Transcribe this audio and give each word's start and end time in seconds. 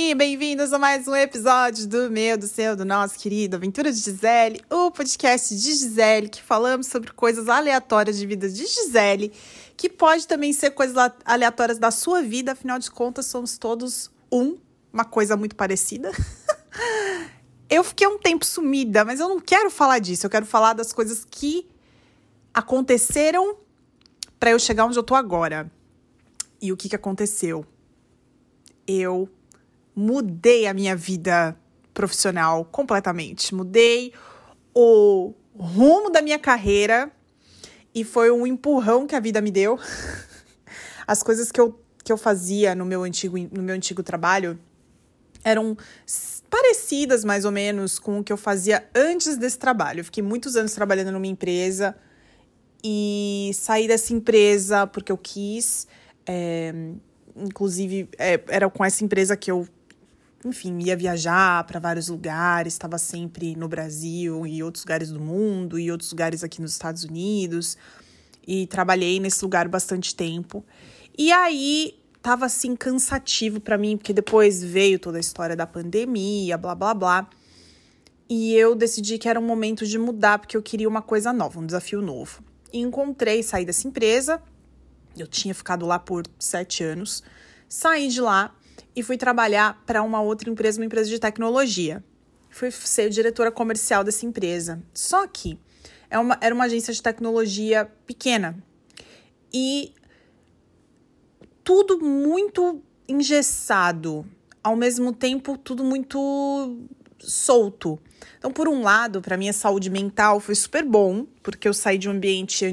e 0.00 0.14
bem-vindos 0.14 0.72
a 0.72 0.78
mais 0.78 1.08
um 1.08 1.16
episódio 1.16 1.84
do 1.88 2.08
meu, 2.08 2.38
do 2.38 2.46
seu, 2.46 2.76
do 2.76 2.84
nosso 2.84 3.18
querido 3.18 3.56
Aventura 3.56 3.90
de 3.90 3.98
Gisele, 3.98 4.60
o 4.70 4.92
podcast 4.92 5.52
de 5.52 5.60
Gisele, 5.60 6.28
que 6.28 6.40
falamos 6.40 6.86
sobre 6.86 7.12
coisas 7.12 7.48
aleatórias 7.48 8.16
de 8.16 8.24
vida 8.24 8.48
de 8.48 8.64
Gisele, 8.64 9.32
que 9.76 9.88
pode 9.88 10.28
também 10.28 10.52
ser 10.52 10.70
coisas 10.70 10.96
aleatórias 11.24 11.78
da 11.78 11.90
sua 11.90 12.22
vida, 12.22 12.52
afinal 12.52 12.78
de 12.78 12.88
contas, 12.92 13.26
somos 13.26 13.58
todos 13.58 14.08
um, 14.30 14.56
uma 14.92 15.04
coisa 15.04 15.36
muito 15.36 15.56
parecida. 15.56 16.12
eu 17.68 17.82
fiquei 17.82 18.06
um 18.06 18.18
tempo 18.18 18.46
sumida, 18.46 19.04
mas 19.04 19.18
eu 19.18 19.28
não 19.28 19.40
quero 19.40 19.68
falar 19.68 19.98
disso, 19.98 20.24
eu 20.24 20.30
quero 20.30 20.46
falar 20.46 20.74
das 20.74 20.92
coisas 20.92 21.26
que 21.28 21.68
aconteceram 22.54 23.56
para 24.38 24.52
eu 24.52 24.60
chegar 24.60 24.86
onde 24.86 24.96
eu 24.96 25.02
tô 25.02 25.16
agora. 25.16 25.68
E 26.62 26.72
o 26.72 26.76
que, 26.76 26.88
que 26.88 26.96
aconteceu? 26.96 27.66
Eu 28.86 29.28
mudei 29.98 30.68
a 30.68 30.72
minha 30.72 30.94
vida 30.94 31.56
profissional 31.92 32.64
completamente. 32.64 33.52
Mudei 33.52 34.12
o 34.72 35.34
rumo 35.56 36.08
da 36.08 36.22
minha 36.22 36.38
carreira 36.38 37.10
e 37.92 38.04
foi 38.04 38.30
um 38.30 38.46
empurrão 38.46 39.08
que 39.08 39.16
a 39.16 39.20
vida 39.20 39.40
me 39.40 39.50
deu. 39.50 39.76
As 41.04 41.22
coisas 41.22 41.50
que 41.50 41.60
eu, 41.60 41.80
que 42.04 42.12
eu 42.12 42.16
fazia 42.16 42.76
no 42.76 42.84
meu 42.84 43.02
antigo, 43.02 43.36
no 43.50 43.62
meu 43.62 43.74
antigo 43.74 44.02
trabalho 44.02 44.56
eram 45.42 45.76
parecidas 46.48 47.24
mais 47.24 47.44
ou 47.44 47.50
menos 47.50 47.98
com 47.98 48.20
o 48.20 48.24
que 48.24 48.32
eu 48.32 48.36
fazia 48.36 48.88
antes 48.94 49.36
desse 49.36 49.58
trabalho. 49.58 50.00
Eu 50.00 50.04
fiquei 50.04 50.22
muitos 50.22 50.54
anos 50.54 50.72
trabalhando 50.74 51.10
numa 51.10 51.26
empresa 51.26 51.96
e 52.84 53.50
saí 53.54 53.88
dessa 53.88 54.12
empresa 54.12 54.86
porque 54.86 55.10
eu 55.10 55.18
quis. 55.18 55.88
É, 56.26 56.72
inclusive, 57.34 58.08
é, 58.18 58.40
era 58.48 58.68
com 58.68 58.84
essa 58.84 59.04
empresa 59.04 59.36
que 59.36 59.50
eu, 59.50 59.66
enfim, 60.44 60.78
ia 60.80 60.96
viajar 60.96 61.64
para 61.64 61.80
vários 61.80 62.08
lugares, 62.08 62.74
estava 62.74 62.96
sempre 62.98 63.56
no 63.56 63.68
Brasil 63.68 64.46
e 64.46 64.62
outros 64.62 64.84
lugares 64.84 65.10
do 65.10 65.20
mundo 65.20 65.78
e 65.78 65.90
outros 65.90 66.10
lugares 66.10 66.44
aqui 66.44 66.62
nos 66.62 66.72
Estados 66.72 67.04
Unidos. 67.04 67.76
E 68.46 68.66
trabalhei 68.66 69.20
nesse 69.20 69.44
lugar 69.44 69.68
bastante 69.68 70.14
tempo. 70.14 70.64
E 71.16 71.32
aí 71.32 71.98
tava 72.22 72.46
assim 72.46 72.76
cansativo 72.76 73.60
para 73.60 73.76
mim, 73.76 73.96
porque 73.96 74.12
depois 74.12 74.62
veio 74.62 74.98
toda 74.98 75.18
a 75.18 75.20
história 75.20 75.56
da 75.56 75.66
pandemia, 75.66 76.56
blá 76.56 76.74
blá 76.74 76.94
blá. 76.94 77.28
E 78.28 78.54
eu 78.54 78.74
decidi 78.74 79.18
que 79.18 79.28
era 79.28 79.40
um 79.40 79.46
momento 79.46 79.86
de 79.86 79.98
mudar, 79.98 80.38
porque 80.38 80.56
eu 80.56 80.62
queria 80.62 80.88
uma 80.88 81.02
coisa 81.02 81.32
nova, 81.32 81.58
um 81.58 81.66
desafio 81.66 82.00
novo. 82.00 82.42
E 82.72 82.78
encontrei, 82.78 83.42
saí 83.42 83.64
dessa 83.64 83.88
empresa, 83.88 84.42
eu 85.16 85.26
tinha 85.26 85.54
ficado 85.54 85.86
lá 85.86 85.98
por 85.98 86.24
sete 86.38 86.84
anos. 86.84 87.22
Saí 87.68 88.08
de 88.08 88.20
lá 88.20 88.54
e 88.98 89.02
fui 89.04 89.16
trabalhar 89.16 89.80
para 89.86 90.02
uma 90.02 90.20
outra 90.20 90.50
empresa, 90.50 90.80
uma 90.80 90.84
empresa 90.84 91.08
de 91.08 91.20
tecnologia. 91.20 92.02
Fui 92.50 92.68
ser 92.72 93.08
diretora 93.10 93.52
comercial 93.52 94.02
dessa 94.02 94.26
empresa. 94.26 94.82
Só 94.92 95.24
que 95.28 95.56
é 96.10 96.18
uma, 96.18 96.36
era 96.40 96.52
uma 96.52 96.64
agência 96.64 96.92
de 96.92 97.00
tecnologia 97.00 97.88
pequena. 98.04 98.58
E 99.54 99.92
tudo 101.62 102.00
muito 102.00 102.82
engessado, 103.06 104.26
ao 104.64 104.74
mesmo 104.74 105.12
tempo 105.12 105.56
tudo 105.56 105.84
muito 105.84 106.76
solto. 107.20 108.00
Então, 108.36 108.50
por 108.50 108.66
um 108.66 108.82
lado, 108.82 109.22
para 109.22 109.36
minha 109.36 109.52
saúde 109.52 109.90
mental 109.90 110.40
foi 110.40 110.56
super 110.56 110.84
bom, 110.84 111.24
porque 111.40 111.68
eu 111.68 111.72
saí 111.72 111.98
de 111.98 112.08
um 112.08 112.12
ambiente 112.12 112.66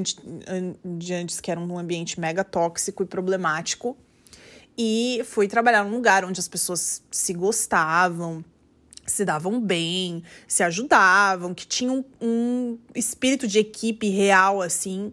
de 0.84 1.14
antes 1.14 1.40
que 1.40 1.52
era 1.52 1.60
um 1.60 1.78
ambiente 1.78 2.18
mega 2.18 2.42
tóxico 2.42 3.04
e 3.04 3.06
problemático, 3.06 3.96
e 4.76 5.22
fui 5.24 5.48
trabalhar 5.48 5.84
num 5.84 5.94
lugar 5.94 6.24
onde 6.24 6.40
as 6.40 6.48
pessoas 6.48 7.02
se 7.10 7.32
gostavam, 7.32 8.44
se 9.06 9.24
davam 9.24 9.60
bem, 9.60 10.22
se 10.46 10.62
ajudavam, 10.62 11.54
que 11.54 11.66
tinham 11.66 12.04
um 12.20 12.78
espírito 12.94 13.46
de 13.46 13.58
equipe 13.58 14.08
real, 14.08 14.60
assim. 14.60 15.12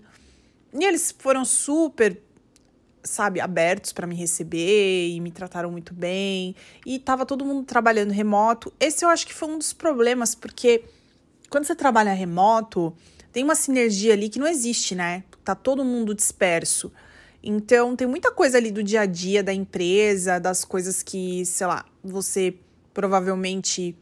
E 0.73 0.83
eles 0.83 1.13
foram 1.17 1.45
super 1.45 2.19
sabe, 3.03 3.41
abertos 3.41 3.91
para 3.91 4.07
me 4.07 4.15
receber 4.15 5.09
e 5.09 5.19
me 5.19 5.31
trataram 5.31 5.69
muito 5.69 5.93
bem. 5.93 6.55
E 6.85 6.97
tava 6.97 7.25
todo 7.25 7.45
mundo 7.45 7.65
trabalhando 7.65 8.11
remoto. 8.11 8.73
Esse 8.79 9.03
eu 9.03 9.09
acho 9.09 9.27
que 9.27 9.33
foi 9.33 9.49
um 9.49 9.57
dos 9.57 9.73
problemas, 9.73 10.33
porque 10.33 10.85
quando 11.49 11.65
você 11.65 11.75
trabalha 11.75 12.13
remoto, 12.13 12.95
tem 13.31 13.43
uma 13.43 13.55
sinergia 13.55 14.13
ali 14.13 14.29
que 14.29 14.39
não 14.39 14.47
existe, 14.47 14.95
né? 14.95 15.23
Tá 15.43 15.53
todo 15.53 15.83
mundo 15.83 16.15
disperso. 16.15 16.91
Então, 17.43 17.95
tem 17.95 18.07
muita 18.07 18.31
coisa 18.31 18.57
ali 18.57 18.71
do 18.71 18.81
dia 18.81 19.01
a 19.01 19.05
dia 19.05 19.43
da 19.43 19.53
empresa, 19.53 20.39
das 20.39 20.63
coisas 20.63 21.03
que, 21.03 21.45
sei 21.45 21.67
lá, 21.67 21.85
você 22.01 22.55
provavelmente 22.93 23.97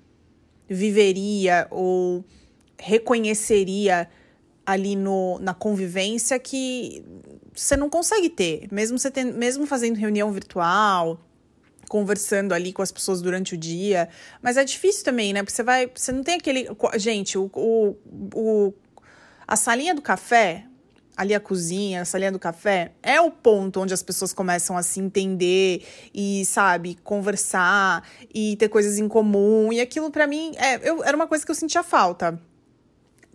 viveria 0.69 1.68
ou 1.72 2.24
reconheceria 2.78 4.07
ali 4.66 4.96
no, 4.96 5.40
na 5.40 5.53
convivência 5.53 6.38
que 6.38 7.03
você 7.53 7.75
não 7.75 7.90
consegue 7.90 8.29
ter, 8.29 8.68
mesmo 8.72 8.97
você 8.97 9.12
mesmo 9.24 9.66
fazendo 9.66 9.97
reunião 9.97 10.31
virtual, 10.31 11.19
conversando 11.90 12.53
ali 12.53 12.72
com 12.72 12.81
as 12.81 12.91
pessoas 12.91 13.22
durante 13.22 13.56
o 13.56 13.58
dia, 13.58 14.08
mas 14.41 14.56
é 14.56 14.63
difícil 14.63 15.03
também, 15.03 15.34
né? 15.34 15.41
Porque 15.41 15.53
você 15.53 15.63
vai, 15.63 15.91
você 15.94 16.12
não 16.12 16.23
tem 16.23 16.35
aquele, 16.35 16.68
gente, 16.96 17.38
o, 17.38 17.50
o, 17.53 17.96
o 18.34 18.73
a 19.47 19.56
salinha 19.58 19.94
do 19.94 20.02
café, 20.02 20.66
ali 21.21 21.35
a 21.35 21.39
cozinha, 21.39 22.01
a 22.01 22.05
salinha 22.05 22.31
do 22.31 22.39
café, 22.39 22.93
é 23.03 23.21
o 23.21 23.29
ponto 23.29 23.79
onde 23.79 23.93
as 23.93 24.01
pessoas 24.01 24.33
começam 24.33 24.75
a 24.75 24.81
se 24.81 24.99
entender 24.99 25.85
e, 26.11 26.43
sabe, 26.45 26.97
conversar 27.03 28.03
e 28.33 28.55
ter 28.55 28.69
coisas 28.69 28.97
em 28.97 29.07
comum. 29.07 29.71
E 29.71 29.79
aquilo 29.79 30.09
para 30.09 30.25
mim 30.25 30.53
é, 30.57 30.89
eu, 30.89 31.03
era 31.03 31.15
uma 31.15 31.27
coisa 31.27 31.45
que 31.45 31.51
eu 31.51 31.55
sentia 31.55 31.83
falta. 31.83 32.41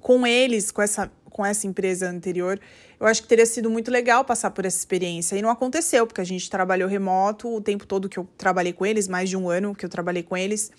Com 0.00 0.26
eles, 0.26 0.72
com 0.72 0.82
essa 0.82 1.10
com 1.30 1.44
essa 1.44 1.66
empresa 1.66 2.08
anterior, 2.08 2.58
eu 2.98 3.06
acho 3.06 3.20
que 3.20 3.28
teria 3.28 3.44
sido 3.44 3.68
muito 3.68 3.90
legal 3.90 4.24
passar 4.24 4.50
por 4.52 4.64
essa 4.64 4.78
experiência. 4.78 5.36
E 5.36 5.42
não 5.42 5.50
aconteceu, 5.50 6.06
porque 6.06 6.22
a 6.22 6.24
gente 6.24 6.48
trabalhou 6.48 6.88
remoto 6.88 7.54
o 7.54 7.60
tempo 7.60 7.86
todo 7.86 8.08
que 8.08 8.18
eu 8.18 8.26
trabalhei 8.38 8.72
com 8.72 8.86
eles, 8.86 9.06
mais 9.06 9.28
de 9.28 9.36
um 9.36 9.50
ano 9.50 9.74
que 9.74 9.84
eu 9.84 9.88
trabalhei 9.90 10.22
com 10.22 10.34
eles. 10.34 10.72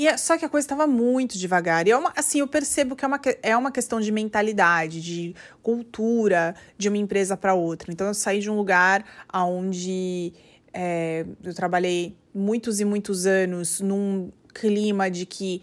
E 0.00 0.08
é, 0.08 0.16
só 0.16 0.38
que 0.38 0.46
a 0.46 0.48
coisa 0.48 0.64
estava 0.64 0.86
muito 0.86 1.36
devagar. 1.36 1.86
E 1.86 1.90
é 1.90 1.96
uma, 1.96 2.10
assim, 2.16 2.40
eu 2.40 2.48
percebo 2.48 2.96
que 2.96 3.04
é 3.04 3.08
uma, 3.08 3.20
é 3.42 3.54
uma 3.54 3.70
questão 3.70 4.00
de 4.00 4.10
mentalidade, 4.10 4.98
de 4.98 5.34
cultura 5.62 6.54
de 6.78 6.88
uma 6.88 6.96
empresa 6.96 7.36
para 7.36 7.52
outra. 7.52 7.92
Então 7.92 8.06
eu 8.06 8.14
saí 8.14 8.40
de 8.40 8.48
um 8.48 8.56
lugar 8.56 9.04
onde 9.30 10.32
é, 10.72 11.26
eu 11.44 11.52
trabalhei 11.52 12.16
muitos 12.34 12.80
e 12.80 12.84
muitos 12.86 13.26
anos 13.26 13.82
num 13.82 14.32
clima 14.54 15.10
de 15.10 15.26
que 15.26 15.60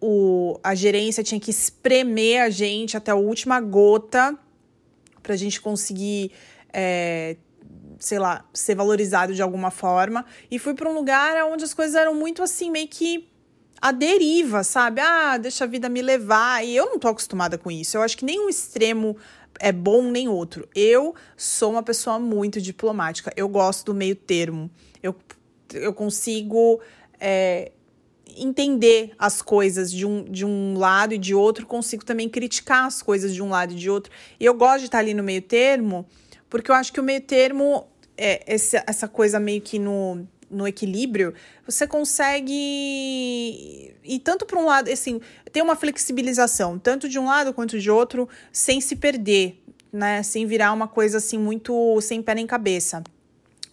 o, 0.00 0.56
a 0.62 0.72
gerência 0.76 1.24
tinha 1.24 1.40
que 1.40 1.50
espremer 1.50 2.42
a 2.42 2.50
gente 2.50 2.96
até 2.96 3.10
a 3.10 3.16
última 3.16 3.60
gota 3.60 4.38
para 5.20 5.32
a 5.32 5.36
gente 5.36 5.60
conseguir, 5.60 6.30
é, 6.72 7.36
sei 7.98 8.20
lá, 8.20 8.44
ser 8.54 8.76
valorizado 8.76 9.34
de 9.34 9.42
alguma 9.42 9.72
forma. 9.72 10.24
E 10.48 10.60
fui 10.60 10.74
para 10.74 10.88
um 10.88 10.94
lugar 10.94 11.44
onde 11.46 11.64
as 11.64 11.74
coisas 11.74 11.96
eram 11.96 12.14
muito 12.14 12.40
assim, 12.40 12.70
meio 12.70 12.86
que 12.86 13.33
a 13.84 13.92
deriva, 13.92 14.64
sabe? 14.64 15.02
Ah, 15.02 15.36
deixa 15.36 15.64
a 15.64 15.66
vida 15.66 15.90
me 15.90 16.00
levar. 16.00 16.64
E 16.64 16.74
eu 16.74 16.86
não 16.86 16.98
tô 16.98 17.06
acostumada 17.06 17.58
com 17.58 17.70
isso. 17.70 17.98
Eu 17.98 18.00
acho 18.00 18.16
que 18.16 18.24
nenhum 18.24 18.48
extremo 18.48 19.14
é 19.60 19.70
bom 19.70 20.10
nem 20.10 20.26
outro. 20.26 20.66
Eu 20.74 21.14
sou 21.36 21.72
uma 21.72 21.82
pessoa 21.82 22.18
muito 22.18 22.62
diplomática. 22.62 23.30
Eu 23.36 23.46
gosto 23.46 23.84
do 23.84 23.94
meio 23.94 24.16
termo. 24.16 24.70
Eu, 25.02 25.14
eu 25.74 25.92
consigo. 25.92 26.80
É, 27.20 27.72
entender 28.36 29.12
as 29.18 29.42
coisas 29.42 29.92
de 29.92 30.04
um, 30.04 30.24
de 30.24 30.46
um 30.46 30.76
lado 30.76 31.14
e 31.14 31.18
de 31.18 31.34
outro, 31.34 31.66
consigo 31.66 32.04
também 32.04 32.28
criticar 32.28 32.86
as 32.86 33.00
coisas 33.02 33.32
de 33.34 33.42
um 33.42 33.50
lado 33.50 33.74
e 33.74 33.76
de 33.76 33.88
outro. 33.88 34.10
E 34.40 34.44
eu 34.46 34.54
gosto 34.54 34.80
de 34.80 34.86
estar 34.86 34.98
ali 34.98 35.12
no 35.14 35.22
meio 35.22 35.42
termo, 35.42 36.04
porque 36.48 36.70
eu 36.70 36.74
acho 36.74 36.92
que 36.92 36.98
o 36.98 37.02
meio 37.04 37.20
termo, 37.20 37.86
é, 38.16 38.42
essa, 38.52 38.82
essa 38.88 39.06
coisa 39.06 39.38
meio 39.38 39.60
que 39.60 39.78
no, 39.78 40.26
no 40.54 40.66
equilíbrio, 40.66 41.34
você 41.66 41.86
consegue 41.86 42.52
ir 44.04 44.18
tanto 44.20 44.46
para 44.46 44.58
um 44.58 44.64
lado, 44.64 44.90
assim, 44.90 45.20
tem 45.52 45.62
uma 45.62 45.76
flexibilização, 45.76 46.78
tanto 46.78 47.08
de 47.08 47.18
um 47.18 47.26
lado 47.26 47.52
quanto 47.52 47.78
de 47.78 47.90
outro, 47.90 48.28
sem 48.52 48.80
se 48.80 48.96
perder, 48.96 49.62
né? 49.92 50.22
Sem 50.22 50.46
virar 50.46 50.72
uma 50.72 50.88
coisa 50.88 51.18
assim 51.18 51.38
muito 51.38 52.00
sem 52.00 52.22
pé 52.22 52.34
nem 52.34 52.46
cabeça. 52.46 53.02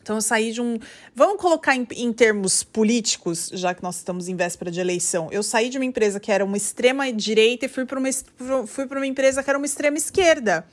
Então 0.01 0.15
eu 0.15 0.21
saí 0.21 0.51
de 0.51 0.61
um. 0.61 0.79
Vamos 1.15 1.39
colocar 1.39 1.75
em, 1.75 1.87
em, 1.91 2.11
termos 2.11 2.63
políticos, 2.63 3.51
já 3.53 3.73
que 3.73 3.83
nós 3.83 3.97
estamos 3.97 4.27
em 4.27 4.35
véspera 4.35 4.71
de 4.71 4.79
eleição. 4.79 5.29
Eu 5.31 5.43
saí 5.43 5.69
de 5.69 5.77
uma 5.77 5.85
empresa 5.85 6.19
que 6.19 6.31
era 6.31 6.43
uma 6.43 6.57
extrema 6.57 7.11
direita 7.13 7.65
e 7.65 7.69
fui 7.69 7.85
para 7.85 7.99
uma, 7.99 8.09
fui 8.65 8.85
uma 8.85 9.05
empresa 9.05 9.43
que 9.43 9.49
era 9.49 9.57
uma 9.57 9.65
extrema 9.65 9.97
esquerda. 9.97 10.65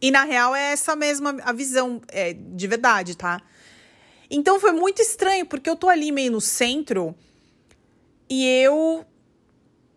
E 0.00 0.10
na 0.10 0.24
real 0.24 0.54
é 0.54 0.72
essa 0.72 0.94
mesma 0.94 1.36
a 1.42 1.52
visão, 1.52 2.00
é, 2.08 2.32
de 2.32 2.66
verdade, 2.66 3.16
tá? 3.16 3.40
Então 4.30 4.60
foi 4.60 4.72
muito 4.72 5.00
estranho, 5.00 5.46
porque 5.46 5.70
eu 5.70 5.76
tô 5.76 5.88
ali 5.88 6.12
meio 6.12 6.32
no 6.32 6.40
centro 6.40 7.14
e 8.28 8.46
eu 8.46 9.04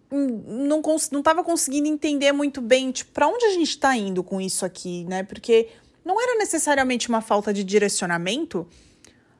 não, 0.10 0.82
não 1.12 1.22
tava 1.22 1.44
conseguindo 1.44 1.88
entender 1.88 2.32
muito 2.32 2.62
bem, 2.62 2.92
tipo, 2.92 3.12
pra 3.12 3.28
onde 3.28 3.46
a 3.46 3.52
gente 3.52 3.78
tá 3.78 3.96
indo 3.96 4.24
com 4.24 4.40
isso 4.40 4.66
aqui, 4.66 5.06
né? 5.06 5.24
Porque 5.24 5.70
não 6.04 6.22
era 6.22 6.38
necessariamente 6.38 7.10
uma 7.10 7.22
falta 7.22 7.54
de 7.54 7.64
direcionamento, 7.64 8.68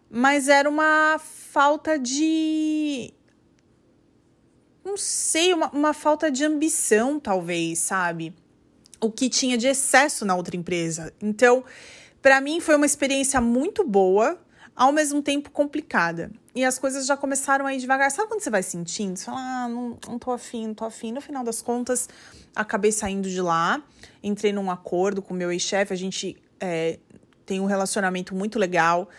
mas 0.10 0.48
era 0.48 0.70
uma 0.70 1.20
falta 1.20 1.98
de. 1.98 3.14
Não 4.84 4.98
sei, 4.98 5.54
uma, 5.54 5.70
uma 5.72 5.94
falta 5.94 6.32
de 6.32 6.44
ambição, 6.44 7.20
talvez, 7.20 7.80
sabe? 7.80 8.34
O 9.00 9.12
que 9.12 9.30
tinha 9.30 9.58
de 9.58 9.68
excesso 9.68 10.26
na 10.26 10.36
outra 10.36 10.56
empresa. 10.56 11.14
Então, 11.22 11.64
para 12.22 12.42
mim, 12.42 12.60
foi 12.60 12.76
uma 12.76 12.86
experiência 12.86 13.40
muito 13.40 13.84
boa 13.84 14.40
ao 14.76 14.92
mesmo 14.92 15.22
tempo 15.22 15.52
complicada. 15.52 16.32
E 16.54 16.66
as 16.66 16.78
coisas 16.78 17.06
já 17.06 17.16
começaram 17.16 17.66
a 17.66 17.74
ir 17.74 17.78
devagar. 17.78 18.12
Sabe 18.12 18.28
quando 18.28 18.42
você 18.42 18.50
vai 18.50 18.64
sentindo? 18.64 19.18
Você 19.18 19.26
fala, 19.26 19.40
ah, 19.40 19.70
não, 19.70 19.98
não 20.08 20.20
tô 20.20 20.32
afim, 20.32 20.68
não 20.68 20.74
tô 20.74 20.86
afim. 20.86 21.12
No 21.12 21.22
final 21.22 21.44
das 21.44 21.62
contas, 21.62 22.10
acabei 22.56 22.92
saindo 22.92 23.30
de 23.30 23.42
lá, 23.42 23.82
entrei 24.22 24.52
num 24.52 24.70
acordo 24.70 25.22
com 25.22 25.34
o 25.34 25.38
meu 25.38 25.52
ex-chefe, 25.52 25.94
a 25.94 25.98
gente 25.98 26.36
é, 26.60 27.00
tem 27.46 27.60
um 27.60 27.66
relacionamento 27.66 28.36
muito 28.36 28.60
legal. 28.60 29.10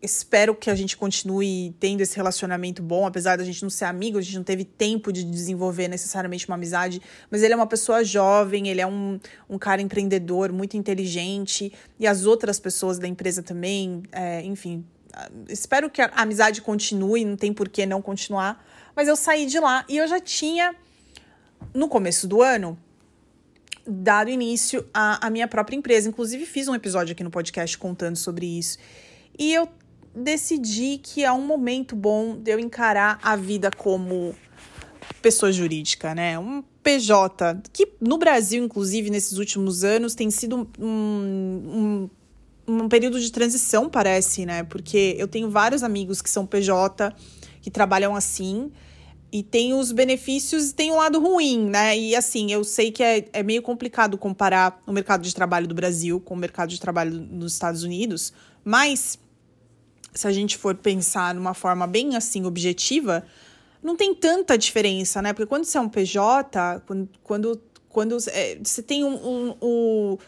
Espero 0.00 0.54
que 0.54 0.70
a 0.70 0.74
gente 0.74 0.96
continue 0.96 1.74
tendo 1.80 2.02
esse 2.02 2.14
relacionamento 2.14 2.82
bom, 2.82 3.06
apesar 3.06 3.36
da 3.36 3.42
gente 3.42 3.62
não 3.62 3.70
ser 3.70 3.86
amigo, 3.86 4.18
a 4.18 4.22
gente 4.22 4.36
não 4.36 4.44
teve 4.44 4.64
tempo 4.64 5.10
de 5.10 5.24
desenvolver 5.24 5.88
necessariamente 5.88 6.46
uma 6.46 6.54
amizade, 6.54 7.00
mas 7.30 7.42
ele 7.42 7.54
é 7.54 7.56
uma 7.56 7.66
pessoa 7.66 8.04
jovem, 8.04 8.68
ele 8.68 8.80
é 8.80 8.86
um, 8.86 9.18
um 9.48 9.58
cara 9.58 9.80
empreendedor, 9.80 10.52
muito 10.52 10.76
inteligente, 10.76 11.72
e 11.98 12.06
as 12.06 12.26
outras 12.26 12.60
pessoas 12.60 12.98
da 12.98 13.08
empresa 13.08 13.42
também, 13.42 14.02
é, 14.12 14.42
enfim, 14.42 14.84
espero 15.48 15.90
que 15.90 16.00
a 16.00 16.10
amizade 16.14 16.60
continue, 16.60 17.24
não 17.24 17.36
tem 17.36 17.52
por 17.52 17.68
que 17.68 17.86
não 17.86 18.02
continuar. 18.02 18.64
Mas 18.94 19.08
eu 19.08 19.16
saí 19.16 19.46
de 19.46 19.58
lá 19.60 19.84
e 19.88 19.96
eu 19.96 20.06
já 20.08 20.20
tinha, 20.20 20.74
no 21.74 21.88
começo 21.88 22.26
do 22.26 22.42
ano, 22.42 22.78
dado 23.86 24.30
início 24.30 24.84
à, 24.92 25.28
minha 25.30 25.46
própria 25.46 25.76
empresa. 25.76 26.08
Inclusive, 26.08 26.44
fiz 26.46 26.68
um 26.68 26.74
episódio 26.74 27.12
aqui 27.12 27.22
no 27.22 27.30
podcast 27.30 27.76
contando 27.78 28.16
sobre 28.16 28.46
isso. 28.46 28.78
E 29.38 29.52
eu 29.52 29.68
decidi 30.14 30.98
que 31.02 31.24
é 31.24 31.30
um 31.30 31.42
momento 31.42 31.94
bom 31.94 32.36
de 32.36 32.50
eu 32.50 32.58
encarar 32.58 33.18
a 33.22 33.36
vida 33.36 33.70
como 33.70 34.34
pessoa 35.20 35.52
jurídica, 35.52 36.14
né? 36.14 36.38
Um 36.38 36.62
PJ, 36.82 37.62
que 37.72 37.92
no 38.00 38.16
Brasil, 38.16 38.64
inclusive, 38.64 39.10
nesses 39.10 39.38
últimos 39.38 39.84
anos, 39.84 40.14
tem 40.14 40.30
sido 40.30 40.68
um, 40.78 40.86
um 40.86 42.10
um 42.66 42.88
período 42.88 43.20
de 43.20 43.30
transição, 43.30 43.88
parece, 43.88 44.44
né? 44.44 44.62
Porque 44.64 45.14
eu 45.18 45.28
tenho 45.28 45.50
vários 45.50 45.82
amigos 45.82 46.20
que 46.20 46.28
são 46.28 46.46
PJ, 46.46 47.14
que 47.60 47.70
trabalham 47.70 48.14
assim, 48.14 48.72
e 49.32 49.42
tem 49.42 49.74
os 49.74 49.92
benefícios 49.92 50.70
e 50.70 50.74
tem 50.74 50.90
um 50.90 50.96
lado 50.96 51.20
ruim, 51.20 51.68
né? 51.68 51.96
E 51.96 52.14
assim, 52.14 52.50
eu 52.52 52.64
sei 52.64 52.90
que 52.90 53.02
é, 53.02 53.28
é 53.32 53.42
meio 53.42 53.62
complicado 53.62 54.16
comparar 54.16 54.80
o 54.86 54.92
mercado 54.92 55.22
de 55.22 55.34
trabalho 55.34 55.66
do 55.66 55.74
Brasil 55.74 56.20
com 56.20 56.34
o 56.34 56.36
mercado 56.36 56.70
de 56.70 56.80
trabalho 56.80 57.18
dos 57.18 57.52
Estados 57.52 57.82
Unidos, 57.82 58.32
mas 58.64 59.18
se 60.14 60.26
a 60.26 60.32
gente 60.32 60.56
for 60.56 60.74
pensar 60.74 61.34
numa 61.34 61.54
forma 61.54 61.86
bem 61.86 62.16
assim 62.16 62.46
objetiva, 62.46 63.24
não 63.82 63.94
tem 63.94 64.14
tanta 64.14 64.56
diferença, 64.56 65.20
né? 65.20 65.32
Porque 65.32 65.46
quando 65.46 65.64
você 65.64 65.76
é 65.76 65.80
um 65.80 65.88
PJ, 65.88 66.82
quando, 66.86 67.08
quando, 67.22 67.62
quando 67.88 68.16
é, 68.28 68.58
você 68.62 68.82
tem 68.82 69.04
um, 69.04 69.14
um, 69.14 69.56
um 69.60 70.18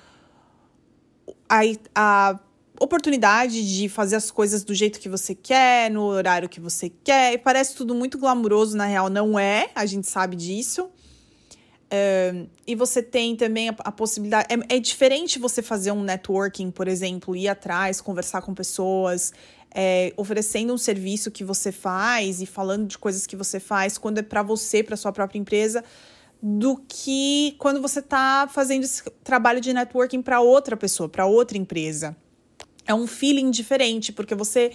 a, 1.48 1.60
a 1.94 2.38
oportunidade 2.80 3.76
de 3.76 3.88
fazer 3.88 4.16
as 4.16 4.30
coisas 4.30 4.62
do 4.62 4.74
jeito 4.74 5.00
que 5.00 5.08
você 5.08 5.34
quer, 5.34 5.90
no 5.90 6.02
horário 6.04 6.48
que 6.48 6.60
você 6.60 6.90
quer. 6.90 7.34
E 7.34 7.38
parece 7.38 7.74
tudo 7.74 7.94
muito 7.94 8.18
glamuroso, 8.18 8.76
na 8.76 8.84
real, 8.84 9.08
não 9.08 9.38
é, 9.38 9.70
a 9.74 9.86
gente 9.86 10.06
sabe 10.06 10.36
disso. 10.36 10.88
É, 11.90 12.44
e 12.66 12.74
você 12.74 13.02
tem 13.02 13.34
também 13.34 13.70
a, 13.70 13.74
a 13.78 13.90
possibilidade. 13.90 14.46
É, 14.50 14.76
é, 14.76 14.78
diferente 14.78 15.38
você 15.38 15.62
fazer 15.62 15.90
um 15.90 16.02
networking, 16.02 16.70
por 16.70 16.86
exemplo, 16.86 17.34
ir 17.34 17.48
atrás, 17.48 18.00
conversar 18.00 18.42
com 18.42 18.54
pessoas, 18.54 19.32
é, 19.74 20.12
oferecendo 20.16 20.72
um 20.72 20.78
serviço 20.78 21.30
que 21.30 21.42
você 21.42 21.72
faz 21.72 22.42
e 22.42 22.46
falando 22.46 22.86
de 22.86 22.98
coisas 22.98 23.26
que 23.26 23.36
você 23.36 23.58
faz 23.58 23.96
quando 23.96 24.18
é 24.18 24.22
para 24.22 24.42
você, 24.42 24.82
para 24.82 24.96
sua 24.96 25.12
própria 25.12 25.38
empresa 25.38 25.82
do 26.42 26.76
que 26.88 27.56
quando 27.58 27.82
você 27.82 27.98
está 27.98 28.48
fazendo 28.50 28.84
esse 28.84 29.02
trabalho 29.24 29.60
de 29.60 29.72
networking 29.72 30.22
para 30.22 30.40
outra 30.40 30.76
pessoa, 30.76 31.08
para 31.08 31.26
outra 31.26 31.58
empresa. 31.58 32.16
É 32.86 32.94
um 32.94 33.06
feeling 33.06 33.50
diferente, 33.50 34.12
porque 34.12 34.34
você 34.34 34.72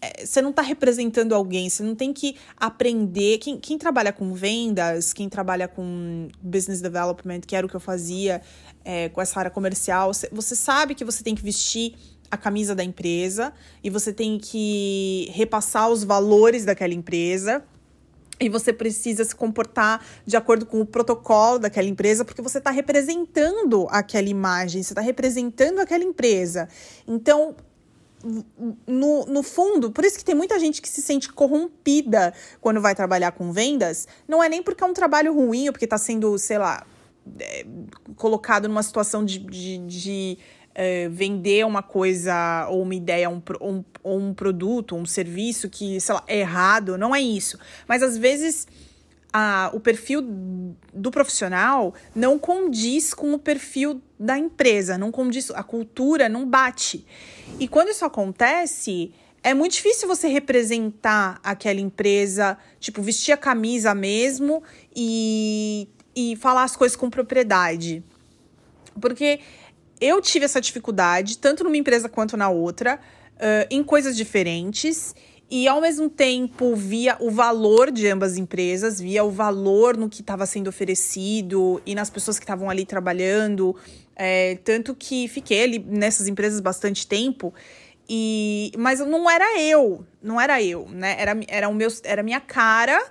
é, 0.00 0.24
você 0.24 0.40
não 0.40 0.50
está 0.50 0.62
representando 0.62 1.34
alguém, 1.34 1.68
você 1.68 1.82
não 1.82 1.94
tem 1.94 2.12
que 2.12 2.36
aprender. 2.56 3.38
Quem, 3.38 3.58
quem, 3.58 3.76
trabalha 3.76 4.12
com 4.12 4.32
vendas, 4.32 5.12
quem 5.12 5.28
trabalha 5.28 5.66
com 5.66 6.28
business 6.40 6.80
development, 6.80 7.40
que 7.40 7.56
era 7.56 7.66
o 7.66 7.68
que 7.68 7.76
eu 7.76 7.80
fazia 7.80 8.40
é, 8.84 9.08
com 9.08 9.20
essa 9.20 9.38
área 9.38 9.50
comercial, 9.50 10.12
você 10.30 10.54
sabe 10.54 10.94
que 10.94 11.04
você 11.04 11.22
tem 11.22 11.34
que 11.34 11.42
vestir 11.42 11.94
a 12.30 12.36
camisa 12.36 12.74
da 12.74 12.84
empresa 12.84 13.52
e 13.82 13.90
você 13.90 14.12
tem 14.12 14.38
que 14.38 15.30
repassar 15.32 15.88
os 15.88 16.04
valores 16.04 16.64
daquela 16.64 16.94
empresa 16.94 17.64
e 18.40 18.48
você 18.48 18.72
precisa 18.72 19.24
se 19.24 19.34
comportar 19.34 20.04
de 20.24 20.36
acordo 20.36 20.64
com 20.64 20.80
o 20.80 20.86
protocolo 20.86 21.58
daquela 21.58 21.88
empresa, 21.88 22.24
porque 22.24 22.42
você 22.42 22.58
está 22.58 22.70
representando 22.70 23.86
aquela 23.90 24.28
imagem, 24.28 24.82
você 24.82 24.92
está 24.92 25.00
representando 25.00 25.80
aquela 25.80 26.04
empresa. 26.04 26.68
Então, 27.06 27.56
no, 28.86 29.26
no 29.26 29.42
fundo, 29.42 29.90
por 29.90 30.04
isso 30.04 30.18
que 30.18 30.24
tem 30.24 30.34
muita 30.34 30.58
gente 30.58 30.82
que 30.82 30.88
se 30.88 31.00
sente 31.02 31.32
corrompida 31.32 32.32
quando 32.60 32.80
vai 32.80 32.94
trabalhar 32.94 33.32
com 33.32 33.52
vendas, 33.52 34.08
não 34.26 34.42
é 34.42 34.48
nem 34.48 34.62
porque 34.62 34.82
é 34.82 34.86
um 34.86 34.92
trabalho 34.92 35.32
ruim 35.32 35.68
ou 35.68 35.72
porque 35.72 35.86
está 35.86 35.98
sendo, 35.98 36.36
sei 36.38 36.58
lá, 36.58 36.86
é, 37.40 37.66
colocado 38.16 38.68
numa 38.68 38.82
situação 38.82 39.24
de, 39.24 39.38
de, 39.38 39.78
de 39.78 40.38
é, 40.80 41.08
vender 41.08 41.66
uma 41.66 41.82
coisa 41.82 42.68
ou 42.70 42.82
uma 42.82 42.94
ideia, 42.94 43.28
um, 43.28 43.42
um, 43.60 43.84
um 44.04 44.32
produto, 44.32 44.94
um 44.94 45.04
serviço 45.04 45.68
que, 45.68 46.00
sei 46.00 46.14
lá, 46.14 46.22
é 46.28 46.38
errado, 46.38 46.96
não 46.96 47.12
é 47.12 47.20
isso. 47.20 47.58
Mas 47.88 48.00
às 48.00 48.16
vezes 48.16 48.64
a, 49.32 49.72
o 49.74 49.80
perfil 49.80 50.22
do 50.94 51.10
profissional 51.10 51.92
não 52.14 52.38
condiz 52.38 53.12
com 53.12 53.34
o 53.34 53.40
perfil 53.40 54.00
da 54.20 54.38
empresa, 54.38 54.96
não 54.96 55.10
condiz, 55.10 55.50
a 55.50 55.64
cultura 55.64 56.28
não 56.28 56.46
bate. 56.46 57.04
E 57.58 57.66
quando 57.66 57.88
isso 57.88 58.04
acontece, 58.04 59.12
é 59.42 59.54
muito 59.54 59.72
difícil 59.72 60.06
você 60.06 60.28
representar 60.28 61.40
aquela 61.42 61.80
empresa, 61.80 62.56
tipo, 62.78 63.02
vestir 63.02 63.32
a 63.32 63.36
camisa 63.36 63.96
mesmo 63.96 64.62
e, 64.94 65.88
e 66.14 66.36
falar 66.36 66.62
as 66.62 66.76
coisas 66.76 66.94
com 66.94 67.10
propriedade. 67.10 68.00
Porque 69.00 69.40
eu 70.00 70.20
tive 70.20 70.44
essa 70.44 70.60
dificuldade, 70.60 71.38
tanto 71.38 71.64
numa 71.64 71.76
empresa 71.76 72.08
quanto 72.08 72.36
na 72.36 72.48
outra, 72.48 73.00
uh, 73.36 73.66
em 73.70 73.82
coisas 73.82 74.16
diferentes. 74.16 75.14
E 75.50 75.66
ao 75.66 75.80
mesmo 75.80 76.10
tempo 76.10 76.76
via 76.76 77.16
o 77.20 77.30
valor 77.30 77.90
de 77.90 78.06
ambas 78.06 78.32
as 78.32 78.38
empresas, 78.38 79.00
via 79.00 79.24
o 79.24 79.30
valor 79.30 79.96
no 79.96 80.08
que 80.08 80.20
estava 80.20 80.44
sendo 80.44 80.68
oferecido 80.68 81.80
e 81.86 81.94
nas 81.94 82.10
pessoas 82.10 82.38
que 82.38 82.44
estavam 82.44 82.68
ali 82.68 82.84
trabalhando. 82.84 83.74
É, 84.14 84.56
tanto 84.62 84.94
que 84.94 85.26
fiquei 85.26 85.62
ali 85.62 85.78
nessas 85.78 86.28
empresas 86.28 86.60
bastante 86.60 87.06
tempo. 87.06 87.54
E, 88.08 88.72
mas 88.76 89.00
não 89.00 89.30
era 89.30 89.60
eu, 89.60 90.04
não 90.22 90.40
era 90.40 90.62
eu, 90.62 90.86
né? 90.90 91.16
Era, 91.18 91.38
era 91.46 91.68
o 91.68 91.74
meu, 91.74 91.88
era 92.04 92.22
minha 92.22 92.40
cara, 92.40 93.02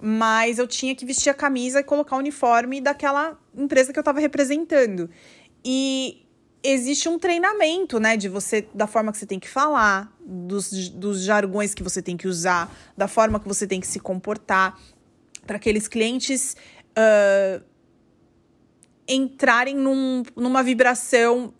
mas 0.00 0.58
eu 0.58 0.66
tinha 0.66 0.94
que 0.94 1.04
vestir 1.04 1.30
a 1.30 1.34
camisa 1.34 1.80
e 1.80 1.84
colocar 1.84 2.16
o 2.16 2.18
uniforme 2.18 2.80
daquela 2.80 3.38
empresa 3.54 3.92
que 3.92 3.98
eu 3.98 4.02
estava 4.02 4.20
representando. 4.20 5.10
E 5.68 6.24
existe 6.62 7.08
um 7.08 7.18
treinamento, 7.18 7.98
né, 7.98 8.16
de 8.16 8.28
você, 8.28 8.68
da 8.72 8.86
forma 8.86 9.10
que 9.10 9.18
você 9.18 9.26
tem 9.26 9.40
que 9.40 9.48
falar, 9.48 10.16
dos, 10.24 10.88
dos 10.90 11.22
jargões 11.22 11.74
que 11.74 11.82
você 11.82 12.00
tem 12.00 12.16
que 12.16 12.28
usar, 12.28 12.72
da 12.96 13.08
forma 13.08 13.40
que 13.40 13.48
você 13.48 13.66
tem 13.66 13.80
que 13.80 13.86
se 13.86 13.98
comportar, 13.98 14.78
para 15.44 15.56
aqueles 15.56 15.88
clientes 15.88 16.56
uh, 16.96 17.64
entrarem 19.08 19.74
num, 19.74 20.22
numa 20.36 20.62
vibração 20.62 21.52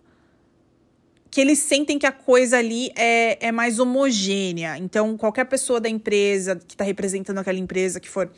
que 1.28 1.40
eles 1.40 1.58
sentem 1.58 1.98
que 1.98 2.06
a 2.06 2.12
coisa 2.12 2.58
ali 2.58 2.92
é, 2.94 3.48
é 3.48 3.52
mais 3.52 3.80
homogênea. 3.80 4.78
Então, 4.78 5.16
qualquer 5.16 5.46
pessoa 5.46 5.80
da 5.80 5.88
empresa 5.88 6.56
que 6.56 6.74
está 6.74 6.84
representando 6.84 7.38
aquela 7.38 7.58
empresa 7.58 7.98
que 7.98 8.08
for, 8.08 8.30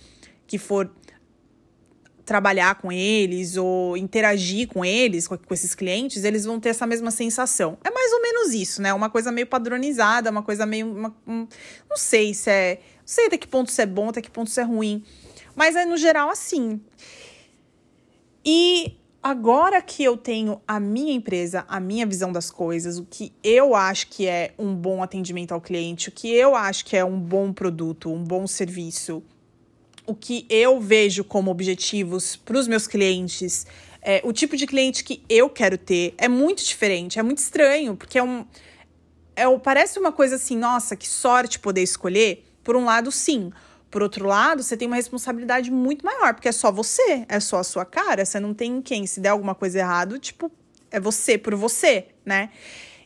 que 0.46 0.56
for 0.56 0.90
trabalhar 2.28 2.74
com 2.74 2.92
eles 2.92 3.56
ou 3.56 3.96
interagir 3.96 4.68
com 4.68 4.84
eles, 4.84 5.26
com, 5.26 5.38
com, 5.38 5.54
esses 5.54 5.74
clientes, 5.74 6.24
eles 6.24 6.44
vão 6.44 6.60
ter 6.60 6.68
essa 6.68 6.86
mesma 6.86 7.10
sensação. 7.10 7.78
É 7.82 7.90
mais 7.90 8.12
ou 8.12 8.20
menos 8.20 8.52
isso, 8.52 8.82
né? 8.82 8.92
Uma 8.92 9.08
coisa 9.08 9.32
meio 9.32 9.46
padronizada, 9.46 10.30
uma 10.30 10.42
coisa 10.42 10.66
meio. 10.66 10.92
Uma, 10.92 11.16
um, 11.26 11.48
não 11.88 11.96
sei 11.96 12.34
se 12.34 12.50
é. 12.50 12.80
Não 12.98 13.06
sei 13.06 13.26
até 13.28 13.38
que 13.38 13.48
ponto 13.48 13.70
isso 13.70 13.80
é 13.80 13.86
bom, 13.86 14.10
até 14.10 14.20
que 14.20 14.30
ponto 14.30 14.48
isso 14.48 14.60
é 14.60 14.62
ruim. 14.62 15.02
Mas 15.56 15.74
é 15.74 15.86
no 15.86 15.96
geral 15.96 16.28
assim. 16.28 16.78
E 18.44 18.98
agora 19.22 19.80
que 19.80 20.04
eu 20.04 20.14
tenho 20.14 20.60
a 20.68 20.78
minha 20.78 21.14
empresa, 21.14 21.64
a 21.66 21.80
minha 21.80 22.04
visão 22.04 22.30
das 22.30 22.50
coisas, 22.50 22.98
o 22.98 23.06
que 23.06 23.32
eu 23.42 23.74
acho 23.74 24.08
que 24.08 24.26
é 24.26 24.52
um 24.58 24.74
bom 24.74 25.02
atendimento 25.02 25.52
ao 25.52 25.62
cliente, 25.62 26.10
o 26.10 26.12
que 26.12 26.30
eu 26.30 26.54
acho 26.54 26.84
que 26.84 26.94
é 26.94 27.02
um 27.02 27.18
bom 27.18 27.54
produto, 27.54 28.12
um 28.12 28.22
bom 28.22 28.46
serviço, 28.46 29.22
o 30.08 30.14
que 30.14 30.46
eu 30.48 30.80
vejo 30.80 31.22
como 31.22 31.50
objetivos 31.50 32.34
para 32.34 32.58
os 32.58 32.66
meus 32.66 32.86
clientes, 32.86 33.66
é, 34.00 34.22
o 34.24 34.32
tipo 34.32 34.56
de 34.56 34.66
cliente 34.66 35.04
que 35.04 35.22
eu 35.28 35.50
quero 35.50 35.76
ter 35.76 36.14
é 36.16 36.26
muito 36.26 36.64
diferente, 36.64 37.18
é 37.18 37.22
muito 37.22 37.38
estranho, 37.38 37.94
porque 37.94 38.18
é 38.18 38.22
um. 38.22 38.46
é, 39.36 39.44
parece 39.58 39.98
uma 39.98 40.10
coisa 40.10 40.36
assim, 40.36 40.56
nossa, 40.56 40.96
que 40.96 41.06
sorte 41.06 41.58
poder 41.58 41.82
escolher. 41.82 42.42
Por 42.64 42.74
um 42.74 42.86
lado, 42.86 43.12
sim. 43.12 43.52
Por 43.90 44.02
outro 44.02 44.26
lado, 44.26 44.62
você 44.62 44.78
tem 44.78 44.88
uma 44.88 44.96
responsabilidade 44.96 45.70
muito 45.70 46.04
maior, 46.06 46.32
porque 46.32 46.48
é 46.48 46.52
só 46.52 46.72
você, 46.72 47.26
é 47.28 47.38
só 47.38 47.58
a 47.58 47.64
sua 47.64 47.84
cara, 47.84 48.24
você 48.24 48.40
não 48.40 48.54
tem 48.54 48.80
quem. 48.80 49.06
Se 49.06 49.20
der 49.20 49.28
alguma 49.30 49.54
coisa 49.54 49.78
errado, 49.78 50.18
tipo, 50.18 50.50
é 50.90 50.98
você 50.98 51.36
por 51.36 51.54
você, 51.54 52.06
né? 52.24 52.48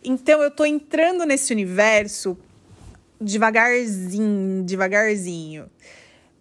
Então 0.04 0.40
eu 0.40 0.52
tô 0.52 0.64
entrando 0.64 1.24
nesse 1.24 1.52
universo 1.52 2.38
devagarzinho, 3.20 4.62
devagarzinho. 4.64 5.68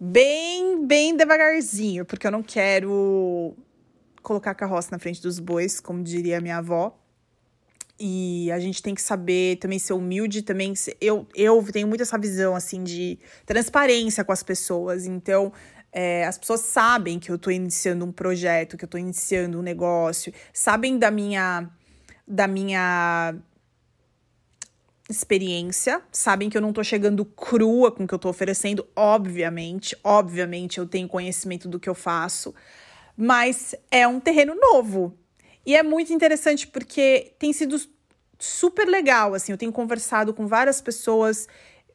Bem, 0.04 0.84
bem 0.84 1.16
devagarzinho, 1.16 2.04
porque 2.04 2.26
eu 2.26 2.32
não 2.32 2.42
quero 2.42 3.56
colocar 4.20 4.50
a 4.50 4.54
carroça 4.54 4.88
na 4.90 4.98
frente 4.98 5.22
dos 5.22 5.38
bois, 5.38 5.78
como 5.78 6.02
diria 6.02 6.40
minha 6.40 6.56
avó. 6.56 6.98
E 8.00 8.50
a 8.50 8.58
gente 8.58 8.82
tem 8.82 8.96
que 8.96 9.00
saber 9.00 9.58
também 9.58 9.78
ser 9.78 9.92
humilde, 9.92 10.42
também 10.42 10.74
ser, 10.74 10.96
eu 11.00 11.24
eu 11.36 11.64
tenho 11.72 11.86
muito 11.86 12.00
essa 12.00 12.18
visão 12.18 12.56
assim 12.56 12.82
de 12.82 13.16
transparência 13.46 14.24
com 14.24 14.32
as 14.32 14.42
pessoas. 14.42 15.06
Então, 15.06 15.52
é, 15.92 16.24
as 16.24 16.36
pessoas 16.36 16.62
sabem 16.62 17.20
que 17.20 17.30
eu 17.30 17.36
estou 17.36 17.52
iniciando 17.52 18.04
um 18.04 18.10
projeto, 18.10 18.76
que 18.76 18.84
eu 18.84 18.88
estou 18.88 18.98
iniciando 18.98 19.60
um 19.60 19.62
negócio, 19.62 20.34
sabem 20.52 20.98
da 20.98 21.12
minha 21.12 21.70
da 22.26 22.48
minha 22.48 23.36
experiência, 25.08 26.00
sabem 26.10 26.48
que 26.48 26.56
eu 26.56 26.60
não 26.60 26.72
tô 26.72 26.82
chegando 26.82 27.24
crua 27.24 27.90
com 27.90 28.04
o 28.04 28.08
que 28.08 28.14
eu 28.14 28.18
tô 28.18 28.28
oferecendo, 28.28 28.86
obviamente, 28.94 29.96
obviamente 30.02 30.78
eu 30.78 30.86
tenho 30.86 31.08
conhecimento 31.08 31.68
do 31.68 31.80
que 31.80 31.88
eu 31.88 31.94
faço, 31.94 32.54
mas 33.16 33.74
é 33.90 34.06
um 34.06 34.20
terreno 34.20 34.54
novo. 34.54 35.16
E 35.66 35.76
é 35.76 35.82
muito 35.82 36.12
interessante 36.12 36.66
porque 36.66 37.34
tem 37.38 37.52
sido 37.52 37.76
super 38.38 38.88
legal, 38.88 39.34
assim, 39.34 39.52
eu 39.52 39.58
tenho 39.58 39.72
conversado 39.72 40.34
com 40.34 40.46
várias 40.46 40.80
pessoas, 40.80 41.46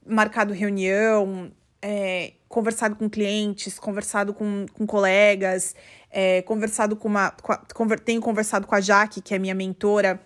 marcado 0.05 0.53
reunião, 0.53 1.51
é, 1.81 2.33
conversado 2.47 2.95
com 2.95 3.09
clientes, 3.09 3.77
conversado 3.77 4.33
com, 4.33 4.65
com 4.73 4.85
colegas, 4.85 5.75
é, 6.09 6.41
conversado 6.43 6.95
com 6.95 7.07
uma. 7.07 7.31
Com 7.31 7.51
a, 7.51 7.57
conver, 7.73 7.99
tenho 7.99 8.21
conversado 8.21 8.65
com 8.65 8.75
a 8.75 8.81
Jaque, 8.81 9.21
que 9.21 9.35
é 9.35 9.39
minha 9.39 9.55
mentora, 9.55 10.19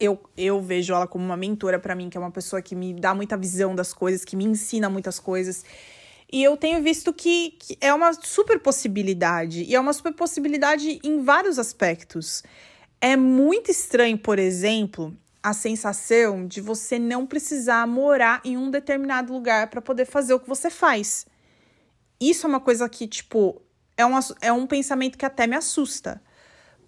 eu, 0.00 0.18
eu 0.36 0.60
vejo 0.62 0.94
ela 0.94 1.06
como 1.06 1.24
uma 1.24 1.36
mentora 1.36 1.78
para 1.78 1.94
mim, 1.94 2.08
que 2.08 2.16
é 2.16 2.20
uma 2.20 2.30
pessoa 2.30 2.62
que 2.62 2.74
me 2.74 2.94
dá 2.94 3.14
muita 3.14 3.36
visão 3.36 3.74
das 3.74 3.92
coisas, 3.92 4.24
que 4.24 4.34
me 4.34 4.44
ensina 4.44 4.88
muitas 4.88 5.20
coisas. 5.20 5.62
E 6.32 6.42
eu 6.42 6.56
tenho 6.56 6.82
visto 6.82 7.12
que, 7.12 7.50
que 7.58 7.76
é 7.80 7.92
uma 7.92 8.12
super 8.14 8.58
possibilidade. 8.60 9.64
E 9.64 9.74
é 9.74 9.80
uma 9.80 9.92
super 9.92 10.14
possibilidade 10.14 10.98
em 11.04 11.22
vários 11.22 11.58
aspectos. 11.58 12.42
É 13.00 13.16
muito 13.16 13.70
estranho, 13.70 14.16
por 14.16 14.38
exemplo, 14.38 15.14
a 15.42 15.52
sensação 15.52 16.46
de 16.46 16.60
você 16.60 16.98
não 16.98 17.26
precisar 17.26 17.86
morar 17.86 18.40
em 18.44 18.56
um 18.56 18.70
determinado 18.70 19.32
lugar 19.32 19.68
para 19.68 19.82
poder 19.82 20.06
fazer 20.06 20.34
o 20.34 20.40
que 20.40 20.48
você 20.48 20.70
faz. 20.70 21.26
Isso 22.20 22.46
é 22.46 22.48
uma 22.48 22.60
coisa 22.60 22.88
que, 22.88 23.08
tipo, 23.08 23.60
é, 23.96 24.04
uma, 24.04 24.20
é 24.40 24.52
um 24.52 24.66
pensamento 24.66 25.18
que 25.18 25.26
até 25.26 25.46
me 25.46 25.56
assusta. 25.56 26.22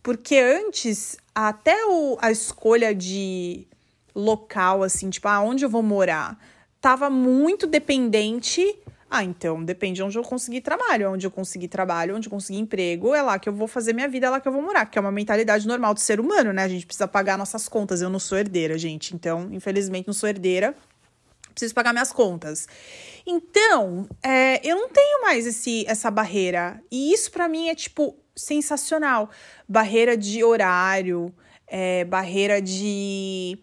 Porque 0.03 0.37
antes, 0.37 1.17
até 1.35 1.87
o, 1.87 2.19
a 2.21 2.31
escolha 2.31 2.95
de 2.95 3.67
local, 4.15 4.83
assim, 4.83 5.11
tipo, 5.11 5.29
aonde 5.29 5.65
eu 5.65 5.71
vou 5.71 5.83
morar, 5.83 6.39
tava 6.81 7.09
muito 7.09 7.67
dependente. 7.67 8.79
Ah, 9.11 9.23
então 9.23 9.63
depende 9.63 9.97
de 9.97 10.03
onde 10.03 10.17
eu 10.17 10.23
conseguir 10.23 10.63
trabalho. 10.63 11.11
Onde 11.13 11.27
eu 11.27 11.31
conseguir 11.31 11.69
trabalho, 11.69 12.17
onde 12.17 12.29
eu 12.29 12.31
conseguir 12.31 12.59
emprego, 12.59 13.15
é 13.15 13.21
lá 13.21 13.39
que 13.39 13.49
eu 13.49 13.53
vou 13.53 13.69
fazer 13.69 13.93
minha 13.93 14.09
vida, 14.09 14.27
é 14.27 14.31
lá 14.31 14.41
que 14.41 14.49
eu 14.49 14.53
vou 14.53 14.63
morar. 14.63 14.87
Que 14.87 14.99
é 14.99 15.01
uma 15.01 15.13
mentalidade 15.13 15.67
normal 15.67 15.93
do 15.93 16.01
ser 16.01 16.19
humano, 16.19 16.53
né? 16.53 16.65
A 16.65 16.69
gente 16.69 16.87
precisa 16.87 17.07
pagar 17.07 17.37
nossas 17.37 17.69
contas. 17.69 18.01
Eu 18.01 18.09
não 18.09 18.19
sou 18.19 18.39
herdeira, 18.39 18.79
gente. 18.79 19.15
Então, 19.15 19.49
infelizmente, 19.53 20.07
não 20.07 20.15
sou 20.15 20.29
herdeira. 20.29 20.75
Preciso 21.53 21.75
pagar 21.75 21.93
minhas 21.93 22.11
contas. 22.11 22.67
Então, 23.27 24.09
é, 24.23 24.67
eu 24.67 24.77
não 24.77 24.89
tenho 24.89 25.21
mais 25.21 25.47
esse, 25.47 25.85
essa 25.87 26.11
barreira. 26.11 26.83
E 26.91 27.13
isso 27.13 27.31
para 27.31 27.49
mim 27.49 27.69
é 27.69 27.75
tipo 27.75 28.17
sensacional. 28.37 29.31
Barreira 29.69 30.17
de 30.17 30.43
horário, 30.43 31.33
é, 31.67 32.05
barreira 32.05 32.61
de. 32.61 33.59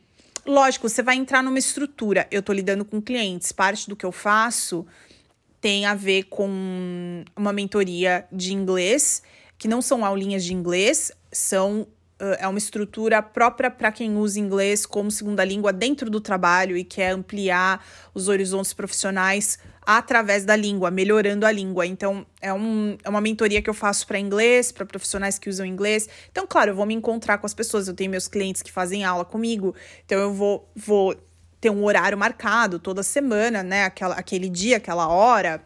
Lógico, 0.45 0.89
você 0.89 1.03
vai 1.03 1.15
entrar 1.15 1.43
numa 1.43 1.59
estrutura. 1.59 2.27
Eu 2.31 2.41
tô 2.41 2.53
lidando 2.53 2.83
com 2.83 3.01
clientes, 3.01 3.51
parte 3.51 3.87
do 3.89 3.95
que 3.95 4.05
eu 4.05 4.11
faço 4.11 4.85
tem 5.61 5.85
a 5.85 5.93
ver 5.93 6.23
com 6.23 7.23
uma 7.35 7.51
mentoria 7.51 8.25
de 8.31 8.53
inglês, 8.53 9.21
que 9.57 9.67
não 9.67 9.81
são 9.81 10.05
aulinhas 10.05 10.43
de 10.43 10.53
inglês, 10.53 11.11
são 11.31 11.87
é 12.39 12.47
uma 12.47 12.57
estrutura 12.57 13.21
própria 13.21 13.71
para 13.71 13.91
quem 13.91 14.17
usa 14.17 14.39
inglês 14.39 14.85
como 14.85 15.09
segunda 15.09 15.43
língua 15.43 15.71
dentro 15.71 16.09
do 16.09 16.19
trabalho 16.19 16.75
e 16.75 16.83
quer 16.83 17.11
ampliar 17.11 17.85
os 18.13 18.27
horizontes 18.27 18.73
profissionais 18.73 19.57
através 19.85 20.45
da 20.45 20.55
língua, 20.55 20.91
melhorando 20.91 21.45
a 21.45 21.51
língua. 21.51 21.85
Então, 21.85 22.25
é, 22.41 22.53
um, 22.53 22.97
é 23.03 23.09
uma 23.09 23.21
mentoria 23.21 23.61
que 23.61 23.69
eu 23.69 23.73
faço 23.73 24.05
para 24.05 24.19
inglês, 24.19 24.71
para 24.71 24.85
profissionais 24.85 25.39
que 25.39 25.49
usam 25.49 25.65
inglês. 25.65 26.07
Então, 26.31 26.45
claro, 26.45 26.71
eu 26.71 26.75
vou 26.75 26.85
me 26.85 26.93
encontrar 26.93 27.37
com 27.37 27.45
as 27.45 27.53
pessoas. 27.53 27.87
Eu 27.87 27.93
tenho 27.93 28.11
meus 28.11 28.27
clientes 28.27 28.61
que 28.61 28.71
fazem 28.71 29.03
aula 29.03 29.25
comigo. 29.25 29.73
Então, 30.05 30.19
eu 30.19 30.33
vou, 30.33 30.69
vou 30.75 31.15
ter 31.59 31.69
um 31.69 31.83
horário 31.83 32.17
marcado 32.17 32.77
toda 32.79 33.01
semana, 33.01 33.63
né? 33.63 33.85
Aquela, 33.85 34.15
aquele 34.15 34.47
dia, 34.49 34.77
aquela 34.77 35.07
hora 35.07 35.63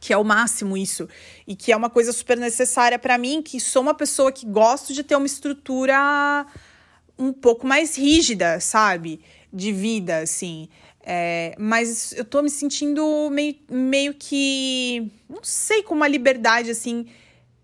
que 0.00 0.12
é 0.12 0.16
o 0.16 0.24
máximo 0.24 0.76
isso 0.76 1.06
e 1.46 1.54
que 1.54 1.70
é 1.70 1.76
uma 1.76 1.90
coisa 1.90 2.10
super 2.12 2.38
necessária 2.38 2.98
para 2.98 3.18
mim, 3.18 3.42
que 3.42 3.60
sou 3.60 3.82
uma 3.82 3.94
pessoa 3.94 4.32
que 4.32 4.46
gosto 4.46 4.94
de 4.94 5.04
ter 5.04 5.14
uma 5.14 5.26
estrutura 5.26 6.46
um 7.18 7.32
pouco 7.32 7.66
mais 7.66 7.96
rígida, 7.96 8.58
sabe, 8.58 9.20
de 9.52 9.72
vida, 9.72 10.18
assim. 10.20 10.68
É, 11.02 11.54
mas 11.58 12.12
eu 12.12 12.24
tô 12.24 12.42
me 12.42 12.50
sentindo 12.50 13.28
meio, 13.30 13.56
meio 13.70 14.14
que. 14.14 15.10
Não 15.28 15.42
sei, 15.42 15.82
com 15.82 15.94
uma 15.94 16.08
liberdade, 16.08 16.70
assim, 16.70 17.06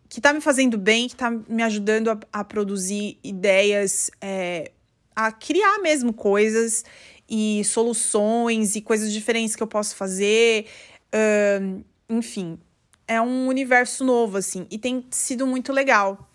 que 0.08 0.20
tá 0.20 0.32
me 0.32 0.40
fazendo 0.40 0.76
bem, 0.76 1.08
que 1.08 1.16
tá 1.16 1.30
me 1.30 1.62
ajudando 1.62 2.10
a, 2.10 2.18
a 2.32 2.44
produzir 2.44 3.18
ideias, 3.24 4.10
é, 4.20 4.72
a 5.14 5.32
criar 5.32 5.78
mesmo 5.78 6.12
coisas 6.12 6.84
e 7.28 7.62
soluções 7.64 8.76
e 8.76 8.80
coisas 8.80 9.12
diferentes 9.12 9.56
que 9.56 9.62
eu 9.62 9.66
posso 9.66 9.96
fazer. 9.96 10.66
Uh, 11.14 11.84
enfim, 12.08 12.58
é 13.06 13.20
um 13.20 13.46
universo 13.46 14.04
novo, 14.04 14.36
assim, 14.36 14.66
e 14.70 14.78
tem 14.78 15.04
sido 15.10 15.46
muito 15.46 15.72
legal. 15.72 16.28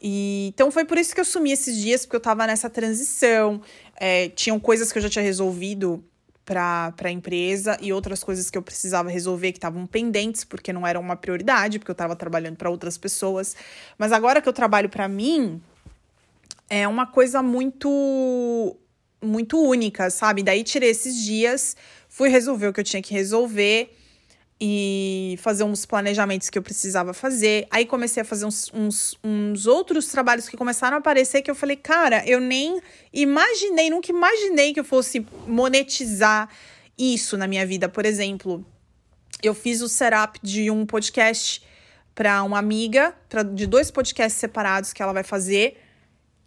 E, 0.00 0.48
então 0.54 0.70
foi 0.70 0.84
por 0.84 0.96
isso 0.96 1.14
que 1.14 1.20
eu 1.20 1.24
sumi 1.24 1.52
esses 1.52 1.76
dias, 1.76 2.04
porque 2.04 2.16
eu 2.16 2.20
tava 2.20 2.46
nessa 2.46 2.70
transição. 2.70 3.60
É, 3.96 4.28
tinham 4.30 4.58
coisas 4.58 4.92
que 4.92 4.98
eu 4.98 5.02
já 5.02 5.08
tinha 5.08 5.24
resolvido 5.24 6.04
para 6.44 6.94
a 7.04 7.10
empresa 7.10 7.76
e 7.80 7.92
outras 7.92 8.24
coisas 8.24 8.48
que 8.48 8.56
eu 8.56 8.62
precisava 8.62 9.10
resolver 9.10 9.52
que 9.52 9.58
estavam 9.58 9.86
pendentes 9.86 10.44
porque 10.44 10.72
não 10.72 10.86
eram 10.86 11.00
uma 11.00 11.14
prioridade, 11.14 11.78
porque 11.78 11.90
eu 11.90 11.94
estava 11.94 12.16
trabalhando 12.16 12.56
para 12.56 12.70
outras 12.70 12.96
pessoas. 12.96 13.54
Mas 13.98 14.12
agora 14.12 14.40
que 14.40 14.48
eu 14.48 14.52
trabalho 14.52 14.88
para 14.88 15.06
mim, 15.08 15.60
é 16.70 16.88
uma 16.88 17.06
coisa 17.06 17.42
muito 17.42 18.76
muito 19.20 19.60
única, 19.60 20.10
sabe? 20.10 20.44
Daí 20.44 20.62
tirei 20.62 20.90
esses 20.90 21.16
dias, 21.16 21.76
fui 22.08 22.28
resolver 22.28 22.68
o 22.68 22.72
que 22.72 22.80
eu 22.80 22.84
tinha 22.84 23.02
que 23.02 23.12
resolver 23.12 23.97
e 24.60 25.36
fazer 25.40 25.62
uns 25.62 25.86
planejamentos 25.86 26.50
que 26.50 26.58
eu 26.58 26.62
precisava 26.62 27.14
fazer. 27.14 27.66
Aí 27.70 27.86
comecei 27.86 28.22
a 28.22 28.24
fazer 28.24 28.44
uns, 28.44 28.70
uns, 28.74 29.18
uns, 29.22 29.66
outros 29.66 30.08
trabalhos 30.08 30.48
que 30.48 30.56
começaram 30.56 30.96
a 30.96 30.98
aparecer 31.00 31.42
que 31.42 31.50
eu 31.50 31.54
falei, 31.54 31.76
cara, 31.76 32.24
eu 32.26 32.40
nem 32.40 32.80
imaginei, 33.12 33.88
nunca 33.88 34.10
imaginei 34.10 34.74
que 34.74 34.80
eu 34.80 34.84
fosse 34.84 35.24
monetizar 35.46 36.48
isso 36.98 37.36
na 37.36 37.46
minha 37.46 37.64
vida. 37.64 37.88
Por 37.88 38.04
exemplo, 38.04 38.66
eu 39.42 39.54
fiz 39.54 39.80
o 39.80 39.88
setup 39.88 40.40
de 40.42 40.70
um 40.70 40.84
podcast 40.84 41.62
para 42.14 42.42
uma 42.42 42.58
amiga, 42.58 43.14
pra, 43.28 43.44
de 43.44 43.64
dois 43.64 43.92
podcasts 43.92 44.40
separados 44.40 44.92
que 44.92 45.00
ela 45.00 45.12
vai 45.12 45.22
fazer. 45.22 45.78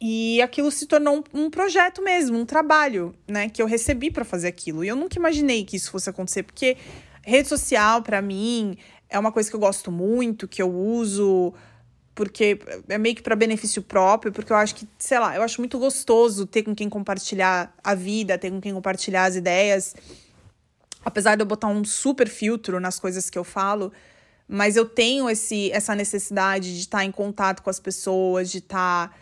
E 0.02 0.42
aquilo 0.42 0.70
se 0.72 0.86
tornou 0.88 1.24
um, 1.34 1.44
um 1.44 1.50
projeto 1.50 2.02
mesmo, 2.02 2.38
um 2.38 2.46
trabalho, 2.46 3.16
né? 3.26 3.48
Que 3.48 3.62
eu 3.62 3.68
recebi 3.68 4.12
para 4.12 4.26
fazer 4.26 4.50
aquilo. 4.50 4.84
E 4.84 4.90
eu 4.90 4.96
nunca 4.96 5.18
imaginei 5.18 5.64
que 5.64 5.78
isso 5.78 5.92
fosse 5.92 6.10
acontecer, 6.10 6.44
porque 6.44 6.76
Rede 7.24 7.48
social, 7.48 8.02
para 8.02 8.22
mim, 8.22 8.78
é 9.10 9.20
uma 9.20 9.32
coisa 9.32 9.50
que 9.50 9.56
eu 9.56 9.60
gosto 9.60 9.92
muito, 9.92 10.48
que 10.48 10.62
eu 10.62 10.74
uso 10.74 11.54
porque 12.14 12.60
é 12.90 12.98
meio 12.98 13.16
que 13.16 13.22
para 13.22 13.36
benefício 13.36 13.82
próprio, 13.82 14.32
porque 14.32 14.52
eu 14.52 14.58
acho 14.58 14.76
que, 14.76 14.88
sei 15.00 15.18
lá, 15.18 15.36
eu 15.36 15.42
acho 15.42 15.62
muito 15.62 15.80
gostoso 15.80 16.46
ter 16.46 16.64
com 16.64 16.76
quem 16.76 16.90
compartilhar 16.90 17.74
a 17.84 17.96
vida, 17.96 18.38
ter 18.38 18.52
com 18.52 18.60
quem 18.60 18.74
compartilhar 18.74 19.26
as 19.26 19.36
ideias. 19.36 19.96
Apesar 21.04 21.36
de 21.36 21.42
eu 21.42 21.46
botar 21.46 21.68
um 21.68 21.84
super 21.84 22.28
filtro 22.28 22.80
nas 22.80 23.00
coisas 23.00 23.30
que 23.30 23.38
eu 23.40 23.44
falo, 23.44 23.92
mas 24.48 24.76
eu 24.76 24.86
tenho 24.86 25.30
esse, 25.30 25.72
essa 25.72 25.96
necessidade 25.96 26.74
de 26.74 26.82
estar 26.82 27.06
em 27.06 27.12
contato 27.12 27.64
com 27.64 27.70
as 27.70 27.80
pessoas, 27.80 28.52
de 28.52 28.58
estar 28.58 29.18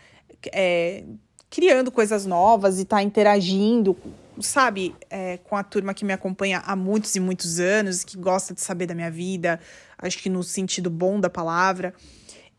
é, 0.52 1.04
criando 1.48 1.90
coisas 1.92 2.26
novas 2.26 2.78
e 2.78 2.82
estar 2.82 3.02
interagindo 3.02 3.96
sabe, 4.42 4.94
é, 5.08 5.38
com 5.38 5.56
a 5.56 5.62
turma 5.62 5.94
que 5.94 6.04
me 6.04 6.12
acompanha 6.12 6.62
há 6.66 6.74
muitos 6.76 7.14
e 7.16 7.20
muitos 7.20 7.60
anos, 7.60 8.04
que 8.04 8.16
gosta 8.16 8.54
de 8.54 8.60
saber 8.60 8.86
da 8.86 8.94
minha 8.94 9.10
vida, 9.10 9.60
acho 9.98 10.18
que 10.18 10.28
no 10.28 10.42
sentido 10.42 10.90
bom 10.90 11.20
da 11.20 11.30
palavra. 11.30 11.94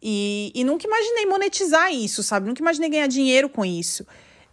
E, 0.02 0.52
e 0.56 0.64
nunca 0.64 0.88
imaginei 0.88 1.26
monetizar 1.26 1.92
isso, 1.94 2.24
sabe? 2.24 2.48
Nunca 2.48 2.62
imaginei 2.62 2.90
ganhar 2.90 3.08
dinheiro 3.08 3.50
com 3.50 3.64
isso. 3.64 4.06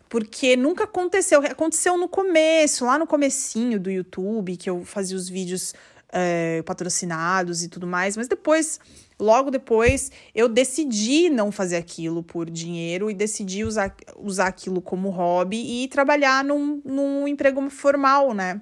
porque 0.08 0.56
nunca 0.56 0.84
aconteceu. 0.84 1.40
Aconteceu 1.40 1.96
no 1.96 2.08
começo, 2.08 2.84
lá 2.84 2.98
no 2.98 3.06
comecinho 3.06 3.78
do 3.78 3.90
YouTube, 3.90 4.56
que 4.56 4.70
eu 4.70 4.84
fazia 4.84 5.16
os 5.16 5.28
vídeos 5.28 5.74
é, 6.12 6.62
patrocinados 6.62 7.62
e 7.62 7.68
tudo 7.68 7.86
mais, 7.86 8.16
mas 8.16 8.28
depois, 8.28 8.80
logo 9.18 9.50
depois, 9.50 10.10
eu 10.34 10.48
decidi 10.48 11.28
não 11.28 11.52
fazer 11.52 11.76
aquilo 11.76 12.22
por 12.22 12.48
dinheiro 12.48 13.10
e 13.10 13.14
decidi 13.14 13.64
usar, 13.64 13.94
usar 14.16 14.46
aquilo 14.46 14.80
como 14.80 15.10
hobby 15.10 15.84
e 15.84 15.88
trabalhar 15.88 16.44
num, 16.44 16.80
num 16.84 17.28
emprego 17.28 17.68
formal, 17.70 18.32
né? 18.32 18.60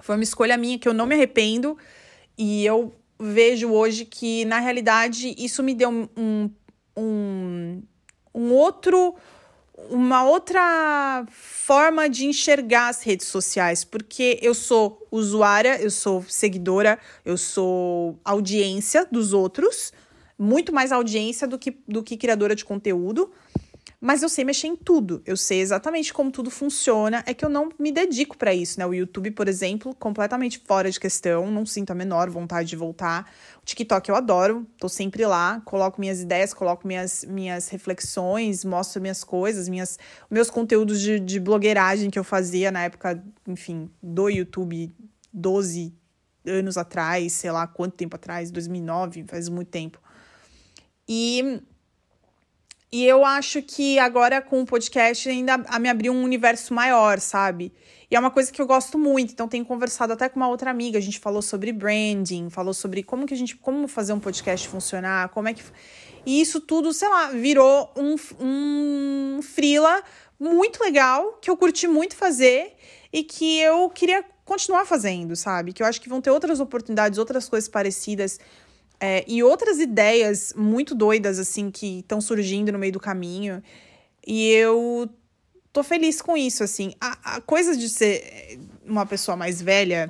Foi 0.00 0.16
uma 0.16 0.24
escolha 0.24 0.56
minha 0.56 0.78
que 0.78 0.88
eu 0.88 0.94
não 0.94 1.06
me 1.06 1.14
arrependo 1.14 1.78
e 2.36 2.64
eu 2.64 2.92
vejo 3.18 3.70
hoje 3.70 4.04
que, 4.04 4.44
na 4.44 4.58
realidade, 4.58 5.34
isso 5.38 5.62
me 5.62 5.74
deu 5.74 5.90
um, 5.90 6.50
um, 6.96 7.82
um 8.34 8.52
outro 8.52 9.14
uma 9.90 10.24
outra 10.24 11.24
forma 11.30 12.08
de 12.08 12.26
enxergar 12.26 12.88
as 12.88 13.02
redes 13.02 13.26
sociais, 13.26 13.84
porque 13.84 14.38
eu 14.42 14.54
sou 14.54 15.06
usuária, 15.10 15.80
eu 15.80 15.90
sou 15.90 16.24
seguidora, 16.28 16.98
eu 17.24 17.36
sou 17.36 18.18
audiência 18.24 19.06
dos 19.10 19.32
outros, 19.32 19.92
muito 20.38 20.72
mais 20.72 20.92
audiência 20.92 21.46
do 21.46 21.58
que, 21.58 21.76
do 21.86 22.02
que 22.02 22.16
criadora 22.16 22.54
de 22.54 22.64
conteúdo 22.64 23.30
mas 24.04 24.20
eu 24.20 24.28
sei 24.28 24.44
mexer 24.44 24.66
em 24.66 24.74
tudo. 24.74 25.22
Eu 25.24 25.36
sei 25.36 25.60
exatamente 25.60 26.12
como 26.12 26.32
tudo 26.32 26.50
funciona. 26.50 27.22
É 27.24 27.32
que 27.32 27.44
eu 27.44 27.48
não 27.48 27.68
me 27.78 27.92
dedico 27.92 28.36
para 28.36 28.52
isso, 28.52 28.80
né? 28.80 28.84
O 28.84 28.92
YouTube, 28.92 29.30
por 29.30 29.46
exemplo, 29.46 29.94
completamente 29.94 30.58
fora 30.58 30.90
de 30.90 30.98
questão, 30.98 31.48
não 31.52 31.64
sinto 31.64 31.92
a 31.92 31.94
menor 31.94 32.28
vontade 32.28 32.68
de 32.68 32.74
voltar. 32.74 33.32
O 33.62 33.64
TikTok 33.64 34.08
eu 34.08 34.16
adoro, 34.16 34.66
tô 34.76 34.88
sempre 34.88 35.24
lá, 35.24 35.62
coloco 35.64 36.00
minhas 36.00 36.20
ideias, 36.20 36.52
coloco 36.52 36.84
minhas, 36.84 37.24
minhas 37.24 37.68
reflexões, 37.68 38.64
mostro 38.64 39.00
minhas 39.00 39.22
coisas, 39.22 39.68
minhas, 39.68 40.00
meus 40.28 40.50
conteúdos 40.50 41.00
de, 41.00 41.20
de 41.20 41.38
blogueiragem 41.38 42.10
que 42.10 42.18
eu 42.18 42.24
fazia 42.24 42.72
na 42.72 42.82
época, 42.82 43.22
enfim, 43.46 43.88
do 44.02 44.28
YouTube, 44.28 44.92
12 45.32 45.94
anos 46.44 46.76
atrás, 46.76 47.34
sei 47.34 47.52
lá 47.52 47.68
quanto 47.68 47.94
tempo 47.94 48.16
atrás, 48.16 48.50
2009, 48.50 49.26
faz 49.28 49.48
muito 49.48 49.68
tempo. 49.68 50.00
E 51.08 51.62
e 52.92 53.06
eu 53.06 53.24
acho 53.24 53.62
que 53.62 53.98
agora 53.98 54.42
com 54.42 54.60
o 54.60 54.66
podcast 54.66 55.28
ainda 55.28 55.56
me 55.80 55.88
abriu 55.88 56.12
um 56.12 56.22
universo 56.22 56.74
maior, 56.74 57.18
sabe? 57.18 57.72
E 58.10 58.14
é 58.14 58.20
uma 58.20 58.30
coisa 58.30 58.52
que 58.52 58.60
eu 58.60 58.66
gosto 58.66 58.98
muito. 58.98 59.32
Então 59.32 59.48
tenho 59.48 59.64
conversado 59.64 60.12
até 60.12 60.28
com 60.28 60.36
uma 60.38 60.48
outra 60.48 60.70
amiga, 60.70 60.98
a 60.98 61.00
gente 61.00 61.18
falou 61.18 61.40
sobre 61.40 61.72
branding, 61.72 62.50
falou 62.50 62.74
sobre 62.74 63.02
como 63.02 63.26
que 63.26 63.32
a 63.32 63.36
gente, 63.36 63.56
como 63.56 63.88
fazer 63.88 64.12
um 64.12 64.20
podcast 64.20 64.68
funcionar, 64.68 65.30
como 65.30 65.48
é 65.48 65.54
que 65.54 65.62
e 66.24 66.40
isso 66.40 66.60
tudo, 66.60 66.92
sei 66.92 67.08
lá, 67.08 67.30
virou 67.30 67.90
um, 67.96 68.14
um 68.38 69.40
freela 69.42 70.02
muito 70.38 70.82
legal, 70.82 71.38
que 71.40 71.50
eu 71.50 71.56
curti 71.56 71.88
muito 71.88 72.14
fazer 72.14 72.74
e 73.12 73.24
que 73.24 73.58
eu 73.60 73.90
queria 73.90 74.24
continuar 74.44 74.84
fazendo, 74.84 75.34
sabe? 75.34 75.72
Que 75.72 75.82
eu 75.82 75.86
acho 75.86 76.00
que 76.00 76.08
vão 76.08 76.20
ter 76.20 76.30
outras 76.30 76.60
oportunidades, 76.60 77.18
outras 77.18 77.48
coisas 77.48 77.68
parecidas 77.68 78.38
é, 79.04 79.24
e 79.26 79.42
outras 79.42 79.80
ideias 79.80 80.54
muito 80.56 80.94
doidas, 80.94 81.40
assim, 81.40 81.72
que 81.72 81.98
estão 81.98 82.20
surgindo 82.20 82.70
no 82.70 82.78
meio 82.78 82.92
do 82.92 83.00
caminho. 83.00 83.60
E 84.24 84.50
eu 84.50 85.10
tô 85.72 85.82
feliz 85.82 86.22
com 86.22 86.36
isso, 86.36 86.62
assim. 86.62 86.94
A, 87.00 87.38
a 87.38 87.40
coisa 87.40 87.76
de 87.76 87.88
ser 87.88 88.60
uma 88.86 89.04
pessoa 89.04 89.36
mais 89.36 89.60
velha 89.60 90.08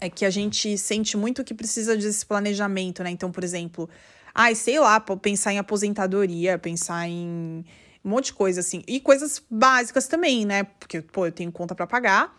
é 0.00 0.08
que 0.08 0.24
a 0.24 0.30
gente 0.30 0.78
sente 0.78 1.18
muito 1.18 1.44
que 1.44 1.52
precisa 1.52 1.94
desse 1.98 2.24
planejamento, 2.24 3.02
né? 3.02 3.10
Então, 3.10 3.30
por 3.30 3.44
exemplo, 3.44 3.90
ai, 4.34 4.54
sei 4.54 4.80
lá, 4.80 4.98
pensar 5.00 5.52
em 5.52 5.58
aposentadoria, 5.58 6.56
pensar 6.56 7.06
em 7.06 7.62
um 8.02 8.08
monte 8.08 8.26
de 8.26 8.32
coisa, 8.32 8.60
assim. 8.60 8.82
E 8.88 9.00
coisas 9.00 9.42
básicas 9.50 10.08
também, 10.08 10.46
né? 10.46 10.64
Porque, 10.64 11.02
pô, 11.02 11.26
eu 11.26 11.32
tenho 11.32 11.52
conta 11.52 11.74
para 11.74 11.86
pagar. 11.86 12.34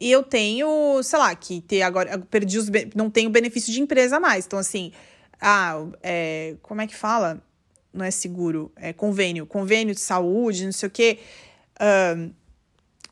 E 0.00 0.10
eu 0.10 0.22
tenho, 0.22 1.02
sei 1.02 1.18
lá, 1.18 1.34
que 1.34 1.60
ter 1.60 1.82
agora. 1.82 2.18
Perdi 2.18 2.56
os. 2.56 2.70
Não 2.94 3.10
tenho 3.10 3.28
benefício 3.28 3.70
de 3.70 3.82
empresa 3.82 4.18
mais. 4.18 4.46
Então, 4.46 4.58
assim, 4.58 4.92
ah, 5.38 5.74
é, 6.02 6.56
como 6.62 6.80
é 6.80 6.86
que 6.86 6.96
fala? 6.96 7.44
Não 7.92 8.04
é 8.04 8.10
seguro, 8.10 8.72
é 8.76 8.92
convênio, 8.92 9.46
convênio 9.46 9.94
de 9.94 10.00
saúde, 10.00 10.64
não 10.64 10.72
sei 10.72 10.86
o 10.86 10.90
quê. 10.90 11.18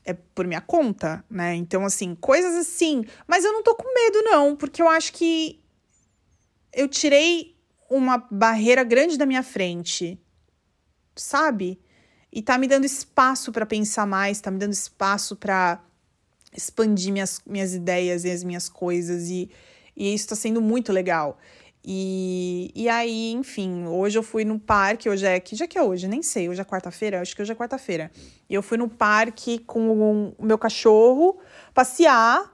É 0.05 0.13
por 0.33 0.47
minha 0.47 0.61
conta, 0.61 1.23
né? 1.29 1.53
Então, 1.53 1.85
assim, 1.85 2.15
coisas 2.15 2.55
assim. 2.55 3.05
Mas 3.27 3.45
eu 3.45 3.53
não 3.53 3.61
tô 3.61 3.75
com 3.75 3.93
medo, 3.93 4.23
não, 4.23 4.55
porque 4.55 4.81
eu 4.81 4.87
acho 4.87 5.13
que 5.13 5.61
eu 6.73 6.87
tirei 6.87 7.55
uma 7.89 8.17
barreira 8.31 8.83
grande 8.83 9.17
da 9.17 9.25
minha 9.25 9.43
frente, 9.43 10.19
sabe? 11.15 11.79
E 12.31 12.41
tá 12.41 12.57
me 12.57 12.67
dando 12.67 12.85
espaço 12.85 13.51
para 13.51 13.65
pensar 13.65 14.07
mais, 14.07 14.39
tá 14.39 14.49
me 14.49 14.57
dando 14.57 14.73
espaço 14.73 15.35
para 15.35 15.83
expandir 16.55 17.11
minhas, 17.11 17.41
minhas 17.45 17.73
ideias 17.73 18.25
e 18.25 18.31
as 18.31 18.43
minhas 18.43 18.67
coisas, 18.69 19.29
e, 19.29 19.49
e 19.95 20.13
isso 20.13 20.27
tá 20.29 20.35
sendo 20.35 20.61
muito 20.61 20.91
legal. 20.91 21.37
E, 21.83 22.71
e 22.75 22.89
aí, 22.89 23.31
enfim, 23.31 23.85
hoje 23.85 24.17
eu 24.17 24.23
fui 24.23 24.43
no 24.43 24.59
parque, 24.59 25.09
hoje 25.09 25.25
é 25.25 25.39
que 25.39 25.55
já 25.55 25.65
que 25.65 25.77
é 25.77 25.81
hoje, 25.81 26.07
nem 26.07 26.21
sei, 26.21 26.49
hoje 26.49 26.59
é 26.59 26.65
quarta-feira, 26.65 27.21
acho 27.21 27.35
que 27.35 27.41
hoje 27.41 27.51
é 27.51 27.55
quarta-feira. 27.55 28.11
E 28.49 28.53
eu 28.53 28.61
fui 28.61 28.77
no 28.77 28.89
parque 28.89 29.59
com 29.59 30.33
o 30.37 30.45
meu 30.45 30.57
cachorro 30.57 31.39
passear, 31.73 32.53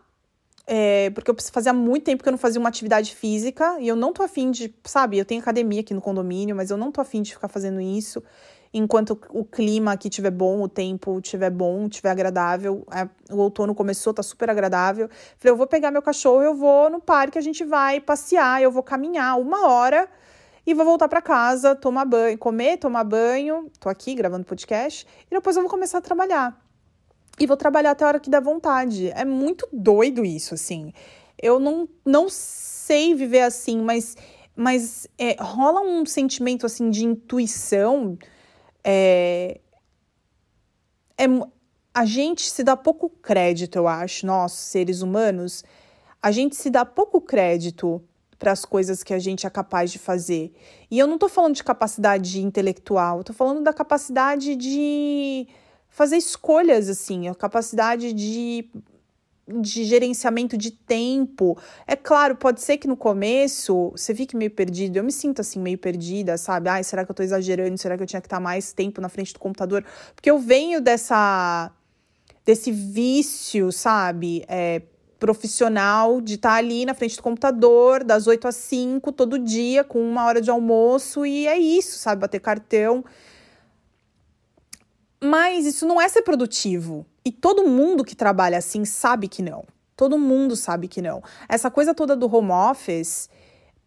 é, 0.68 1.10
porque 1.12 1.30
eu 1.32 1.36
fazia 1.52 1.74
muito 1.74 2.04
tempo 2.04 2.24
que 2.24 2.30
eu 2.30 2.32
não 2.32 2.38
fazia 2.38 2.60
uma 2.60 2.70
atividade 2.70 3.16
física 3.16 3.80
e 3.80 3.88
eu 3.88 3.96
não 3.96 4.14
tô 4.14 4.24
afim 4.24 4.52
de, 4.52 4.74
sabe, 4.84 5.18
eu 5.18 5.26
tenho 5.26 5.42
academia 5.42 5.82
aqui 5.82 5.94
no 5.94 6.02
condomínio, 6.02 6.56
mas 6.56 6.70
eu 6.70 6.78
não 6.78 6.92
tô 6.92 7.02
afim 7.02 7.22
de 7.22 7.34
ficar 7.34 7.48
fazendo 7.48 7.82
isso 7.82 8.24
enquanto 8.78 9.18
o 9.30 9.46
clima 9.46 9.94
aqui 9.94 10.10
tiver 10.10 10.32
bom, 10.32 10.62
o 10.62 10.68
tempo 10.68 11.22
tiver 11.22 11.50
bom, 11.50 11.88
tiver 11.88 12.10
agradável. 12.10 12.86
É, 12.92 13.08
o 13.34 13.38
outono 13.38 13.74
começou, 13.74 14.14
tá 14.14 14.22
super 14.22 14.50
agradável. 14.50 15.10
Falei, 15.38 15.54
eu 15.54 15.56
vou 15.56 15.66
pegar 15.66 15.92
meu 15.92 16.02
cachorro, 16.02 16.44
eu 16.44 16.54
vou 16.54 16.90
no 16.90 17.00
parque, 17.00 17.38
a 17.38 17.42
gente 17.42 17.64
vai 17.64 18.02
passear, 18.02 18.62
eu 18.62 18.70
vou 18.70 18.84
caminhar 18.84 19.40
uma 19.40 19.70
hora 19.70 20.10
e 20.68 20.74
vou 20.74 20.84
voltar 20.84 21.08
para 21.08 21.22
casa, 21.22 21.74
tomar 21.74 22.04
banho, 22.04 22.38
comer, 22.38 22.78
tomar 22.78 23.06
banho. 23.06 23.72
Tô 23.80 23.88
aqui 23.88 24.14
gravando 24.14 24.44
podcast 24.44 25.08
e 25.32 25.34
depois 25.34 25.56
eu 25.56 25.62
vou 25.62 25.72
começar 25.72 26.00
a 26.00 26.02
trabalhar. 26.02 26.62
E 27.40 27.48
vou 27.48 27.56
trabalhar 27.56 27.92
até 27.92 28.04
a 28.04 28.08
hora 28.10 28.20
que 28.20 28.30
dá 28.30 28.42
vontade. 28.42 29.10
É 29.12 29.24
muito 29.24 29.66
doido 29.72 30.26
isso, 30.26 30.54
assim. 30.54 30.92
Eu 31.42 31.62
não, 31.62 31.88
não 32.06 32.28
sei 32.30 33.16
viver 33.16 33.42
assim, 33.42 33.82
mas, 33.82 34.18
mas 34.54 35.08
é, 35.18 35.38
rola 35.40 35.80
um 35.80 36.06
sentimento 36.06 36.66
assim 36.66 36.90
de 36.90 37.06
intuição 37.06 38.18
é, 38.86 39.60
é, 41.18 41.26
a 41.92 42.06
gente 42.06 42.44
se 42.44 42.64
dá 42.64 42.78
pouco 42.78 43.10
crédito, 43.10 43.78
eu 43.78 43.88
acho, 43.88 44.28
nós, 44.28 44.52
seres 44.52 45.02
humanos, 45.02 45.64
a 46.22 46.32
gente 46.32 46.56
se 46.56 46.70
dá 46.70 46.86
pouco 46.86 47.20
crédito 47.20 48.02
para 48.38 48.52
as 48.52 48.64
coisas 48.64 49.02
que 49.02 49.14
a 49.14 49.18
gente 49.18 49.48
é 49.48 49.50
capaz 49.50 49.92
de 49.92 49.98
fazer. 49.98 50.54
E 50.92 51.00
eu 51.00 51.08
não 51.08 51.16
estou 51.16 51.30
falando 51.30 51.56
de 51.56 51.64
capacidade 51.64 52.42
intelectual, 52.42 53.22
estou 53.22 53.36
falando 53.36 53.64
da 53.64 53.74
capacidade 53.74 54.56
de 54.56 55.48
fazer 55.90 56.18
escolhas, 56.18 56.90
assim, 56.90 57.28
a 57.28 57.34
capacidade 57.34 58.14
de 58.14 58.70
de 59.48 59.84
gerenciamento 59.84 60.58
de 60.58 60.72
tempo. 60.72 61.58
É 61.86 61.96
claro, 61.96 62.36
pode 62.36 62.62
ser 62.62 62.78
que 62.78 62.88
no 62.88 62.98
começo 62.98 63.92
você 63.92 64.16
fique 64.16 64.36
meio 64.36 64.52
perdido. 64.52 64.98
Eu 64.98 65.04
me 65.04 65.12
sinto 65.12 65.42
assim, 65.42 65.60
meio 65.60 65.78
perdida, 65.78 66.38
sabe? 66.38 66.70
Ai, 66.70 66.84
será 66.84 67.06
que 67.06 67.12
eu 67.12 67.16
tô 67.16 67.24
exagerando? 67.24 67.78
Será 67.78 67.96
que 67.96 68.04
eu 68.04 68.08
tinha 68.08 68.22
que 68.22 68.28
estar 68.28 68.40
mais 68.40 68.74
tempo 68.74 69.00
na 69.00 69.10
frente 69.10 69.34
do 69.34 69.40
computador? 69.40 69.86
Porque 70.16 70.30
eu 70.30 70.40
venho 70.40 70.82
dessa. 70.82 71.72
desse 72.46 72.72
vício, 72.72 73.72
sabe? 73.72 74.44
É, 74.48 74.82
profissional 75.20 76.22
de 76.22 76.36
estar 76.36 76.54
ali 76.54 76.86
na 76.86 76.94
frente 76.94 77.16
do 77.16 77.24
computador, 77.24 78.04
das 78.04 78.28
8 78.28 78.48
às 78.48 78.56
5, 78.56 79.12
todo 79.12 79.40
dia, 79.40 79.84
com 79.84 80.00
uma 80.00 80.26
hora 80.26 80.42
de 80.42 80.50
almoço, 80.50 81.26
e 81.26 81.48
é 81.48 81.58
isso, 81.58 81.98
sabe? 81.98 82.22
Bater 82.22 82.40
cartão. 82.40 83.04
Mas 85.26 85.66
isso 85.66 85.88
não 85.88 86.00
é 86.00 86.08
ser 86.08 86.22
produtivo. 86.22 87.06
E 87.24 87.32
todo 87.32 87.68
mundo 87.68 88.06
que 88.06 88.16
trabalha 88.16 88.60
assim 88.60 88.86
sabe 88.86 89.28
que 89.28 89.42
não. 89.42 89.66
Todo 89.96 90.20
mundo 90.20 90.56
sabe 90.56 90.88
que 90.88 91.02
não. 91.02 91.24
Essa 91.50 91.72
coisa 91.72 91.96
toda 91.96 92.16
do 92.16 92.34
home 92.34 92.52
office 92.52 93.28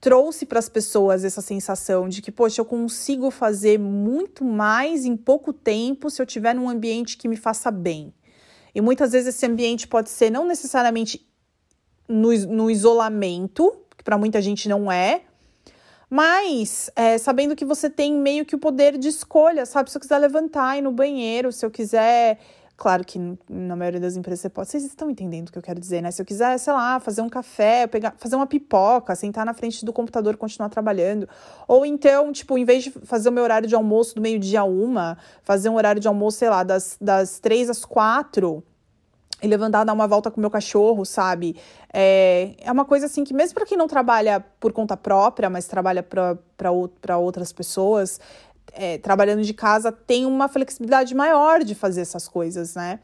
trouxe 0.00 0.44
para 0.46 0.58
as 0.58 0.68
pessoas 0.68 1.24
essa 1.24 1.40
sensação 1.40 2.08
de 2.08 2.20
que, 2.22 2.32
poxa, 2.32 2.60
eu 2.60 2.64
consigo 2.64 3.30
fazer 3.30 3.78
muito 3.78 4.44
mais 4.44 5.04
em 5.04 5.16
pouco 5.16 5.52
tempo 5.52 6.10
se 6.10 6.20
eu 6.20 6.26
tiver 6.26 6.54
num 6.54 6.68
ambiente 6.68 7.16
que 7.16 7.28
me 7.28 7.36
faça 7.36 7.70
bem. 7.70 8.12
E 8.74 8.80
muitas 8.80 9.12
vezes 9.12 9.34
esse 9.34 9.46
ambiente 9.46 9.86
pode 9.86 10.10
ser 10.10 10.30
não 10.30 10.46
necessariamente 10.46 11.24
no, 12.08 12.32
no 12.46 12.70
isolamento, 12.70 13.76
que 13.96 14.02
para 14.02 14.18
muita 14.18 14.40
gente 14.40 14.68
não 14.68 14.90
é, 14.90 15.22
mas 16.10 16.90
é, 16.96 17.18
sabendo 17.18 17.54
que 17.54 17.64
você 17.64 17.90
tem 17.90 18.14
meio 18.14 18.44
que 18.44 18.54
o 18.54 18.58
poder 18.58 18.96
de 18.96 19.08
escolha, 19.08 19.66
sabe? 19.66 19.90
Se 19.90 19.96
eu 19.96 20.00
quiser 20.00 20.18
levantar 20.18 20.76
e 20.76 20.78
ir 20.78 20.82
no 20.82 20.92
banheiro, 20.92 21.52
se 21.52 21.64
eu 21.64 21.70
quiser 21.70 22.38
Claro 22.78 23.04
que 23.04 23.18
na 23.50 23.74
maioria 23.74 23.98
das 23.98 24.16
empresas 24.16 24.38
você 24.38 24.48
pode. 24.48 24.68
Vocês 24.68 24.84
estão 24.84 25.10
entendendo 25.10 25.48
o 25.48 25.52
que 25.52 25.58
eu 25.58 25.62
quero 25.62 25.80
dizer, 25.80 26.00
né? 26.00 26.12
Se 26.12 26.22
eu 26.22 26.24
quiser, 26.24 26.56
sei 26.58 26.72
lá, 26.72 27.00
fazer 27.00 27.20
um 27.22 27.28
café, 27.28 27.88
pegar, 27.88 28.14
fazer 28.16 28.36
uma 28.36 28.46
pipoca, 28.46 29.16
sentar 29.16 29.44
na 29.44 29.52
frente 29.52 29.84
do 29.84 29.92
computador 29.92 30.34
e 30.34 30.36
continuar 30.36 30.68
trabalhando. 30.68 31.28
Ou 31.66 31.84
então, 31.84 32.30
tipo, 32.32 32.56
em 32.56 32.64
vez 32.64 32.84
de 32.84 32.92
fazer 32.92 33.30
o 33.30 33.32
meu 33.32 33.42
horário 33.42 33.66
de 33.66 33.74
almoço 33.74 34.14
do 34.14 34.20
meio-dia 34.20 34.60
a 34.60 34.64
uma, 34.64 35.18
fazer 35.42 35.68
um 35.68 35.74
horário 35.74 36.00
de 36.00 36.06
almoço, 36.06 36.38
sei 36.38 36.50
lá, 36.50 36.62
das, 36.62 36.96
das 37.00 37.40
três 37.40 37.68
às 37.68 37.84
quatro 37.84 38.62
e 39.42 39.46
levantar, 39.46 39.84
dar 39.84 39.92
uma 39.92 40.06
volta 40.06 40.30
com 40.30 40.38
o 40.38 40.40
meu 40.40 40.50
cachorro, 40.50 41.04
sabe? 41.04 41.56
É, 41.92 42.54
é 42.58 42.72
uma 42.72 42.84
coisa 42.84 43.06
assim 43.06 43.24
que, 43.24 43.32
mesmo 43.32 43.54
para 43.54 43.66
quem 43.66 43.78
não 43.78 43.86
trabalha 43.86 44.40
por 44.58 44.72
conta 44.72 44.96
própria, 44.96 45.48
mas 45.48 45.66
trabalha 45.66 46.02
para 46.02 47.16
outras 47.18 47.52
pessoas, 47.52 48.20
é, 48.72 48.98
trabalhando 48.98 49.42
de 49.42 49.54
casa 49.54 49.90
tem 49.92 50.26
uma 50.26 50.48
flexibilidade 50.48 51.14
maior 51.14 51.62
de 51.62 51.74
fazer 51.74 52.00
essas 52.00 52.28
coisas, 52.28 52.74
né? 52.74 52.98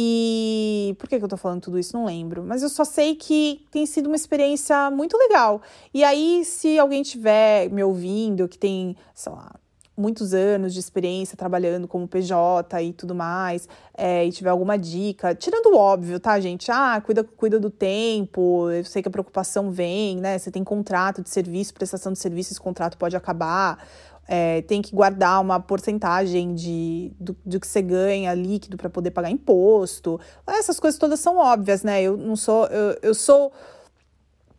E 0.00 0.94
por 0.98 1.08
que, 1.08 1.18
que 1.18 1.24
eu 1.24 1.28
tô 1.28 1.36
falando 1.36 1.62
tudo 1.62 1.78
isso? 1.78 1.96
Não 1.96 2.04
lembro. 2.04 2.44
Mas 2.44 2.62
eu 2.62 2.68
só 2.68 2.84
sei 2.84 3.16
que 3.16 3.66
tem 3.72 3.84
sido 3.84 4.06
uma 4.06 4.14
experiência 4.14 4.90
muito 4.92 5.16
legal. 5.16 5.60
E 5.92 6.04
aí, 6.04 6.44
se 6.44 6.78
alguém 6.78 7.02
tiver 7.02 7.68
me 7.70 7.82
ouvindo, 7.82 8.46
que 8.46 8.56
tem, 8.56 8.96
sei 9.12 9.32
lá, 9.32 9.56
muitos 9.98 10.32
anos 10.32 10.72
de 10.72 10.80
experiência 10.80 11.36
trabalhando 11.36 11.88
como 11.88 12.06
PJ 12.06 12.82
e 12.82 12.92
tudo 12.92 13.14
mais, 13.14 13.68
é, 13.96 14.24
e 14.24 14.30
tiver 14.30 14.50
alguma 14.50 14.78
dica, 14.78 15.34
tirando 15.34 15.66
o 15.66 15.76
óbvio, 15.76 16.20
tá, 16.20 16.38
gente? 16.38 16.70
Ah, 16.70 17.02
cuida, 17.04 17.24
cuida 17.24 17.58
do 17.58 17.68
tempo, 17.68 18.70
eu 18.70 18.84
sei 18.84 19.02
que 19.02 19.08
a 19.08 19.10
preocupação 19.10 19.70
vem, 19.70 20.16
né? 20.16 20.38
Você 20.38 20.50
tem 20.50 20.62
contrato 20.62 21.22
de 21.22 21.28
serviço, 21.28 21.74
prestação 21.74 22.12
de 22.12 22.18
serviço, 22.18 22.52
esse 22.52 22.60
contrato 22.60 22.96
pode 22.96 23.16
acabar 23.16 23.84
é, 24.28 24.60
tem 24.60 24.82
que 24.82 24.94
guardar 24.94 25.40
uma 25.40 25.58
porcentagem 25.58 26.54
de, 26.54 27.10
do, 27.18 27.34
do 27.44 27.58
que 27.58 27.66
você 27.66 27.80
ganha 27.80 28.34
líquido 28.34 28.76
para 28.76 28.90
poder 28.90 29.10
pagar 29.10 29.30
imposto. 29.30 30.20
Essas 30.46 30.78
coisas 30.78 31.00
todas 31.00 31.18
são 31.18 31.38
óbvias, 31.38 31.82
né? 31.82 32.02
Eu 32.02 32.14
não 32.18 32.36
sou. 32.36 32.66
Eu, 32.66 32.98
eu 33.00 33.14
sou. 33.14 33.50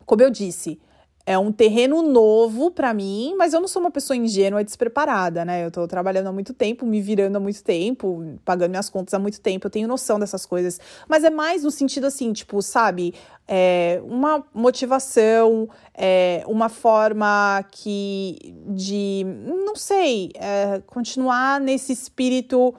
Como 0.08 0.24
eu 0.24 0.32
disse, 0.32 0.82
é 1.30 1.38
um 1.38 1.52
terreno 1.52 2.02
novo 2.02 2.72
para 2.72 2.92
mim, 2.92 3.36
mas 3.38 3.54
eu 3.54 3.62
não 3.62 3.68
sou 3.68 3.80
uma 3.80 3.92
pessoa 3.92 4.18
ingênua 4.18 4.62
e 4.62 4.64
despreparada, 4.64 5.46
né? 5.46 5.64
Eu 5.64 5.70
tô 5.70 5.88
trabalhando 5.88 6.26
há 6.26 6.32
muito 6.32 6.56
tempo, 6.56 6.88
me 6.88 7.00
virando 7.00 7.36
há 7.36 7.40
muito 7.40 7.64
tempo, 7.64 8.40
pagando 8.44 8.72
minhas 8.72 8.90
contas 8.90 9.14
há 9.14 9.20
muito 9.20 9.40
tempo, 9.40 9.68
eu 9.68 9.70
tenho 9.70 9.88
noção 9.88 10.20
dessas 10.20 10.44
coisas. 10.44 10.82
Mas 11.08 11.24
é 11.24 11.30
mais 11.30 11.62
no 11.62 11.70
sentido 11.70 12.08
assim, 12.08 12.34
tipo, 12.34 12.60
sabe? 12.64 13.14
É 13.48 14.02
uma 14.06 14.44
motivação, 14.52 15.70
é 15.94 16.44
uma 16.48 16.68
forma 16.68 17.64
que 17.74 18.56
de, 18.66 19.24
não 19.46 19.76
sei, 19.76 20.32
é, 20.34 20.82
continuar 20.88 21.62
nesse 21.62 21.94
espírito 21.94 22.74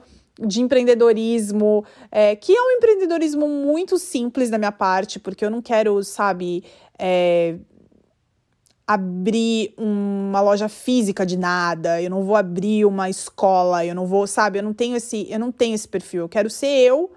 de 0.45 0.59
empreendedorismo, 0.59 1.85
é, 2.11 2.35
que 2.35 2.51
é 2.51 2.61
um 2.61 2.71
empreendedorismo 2.71 3.47
muito 3.47 3.97
simples 3.97 4.49
da 4.49 4.57
minha 4.57 4.73
parte, 4.73 5.21
porque 5.21 5.45
eu 5.45 5.49
não 5.49 5.61
quero, 5.61 6.03
sabe, 6.03 6.65
é, 6.99 7.55
abrir 8.93 9.73
uma 9.77 10.41
loja 10.41 10.67
física 10.67 11.25
de 11.25 11.37
nada, 11.37 12.01
eu 12.01 12.09
não 12.09 12.23
vou 12.23 12.35
abrir 12.35 12.85
uma 12.85 13.09
escola, 13.09 13.85
eu 13.85 13.95
não 13.95 14.05
vou, 14.05 14.27
sabe, 14.27 14.59
eu 14.59 14.63
não 14.63 14.73
tenho 14.73 14.95
esse, 14.95 15.27
eu 15.29 15.39
não 15.39 15.51
tenho 15.51 15.75
esse 15.75 15.87
perfil. 15.87 16.21
Eu 16.21 16.29
quero 16.29 16.49
ser 16.49 16.67
eu 16.67 17.11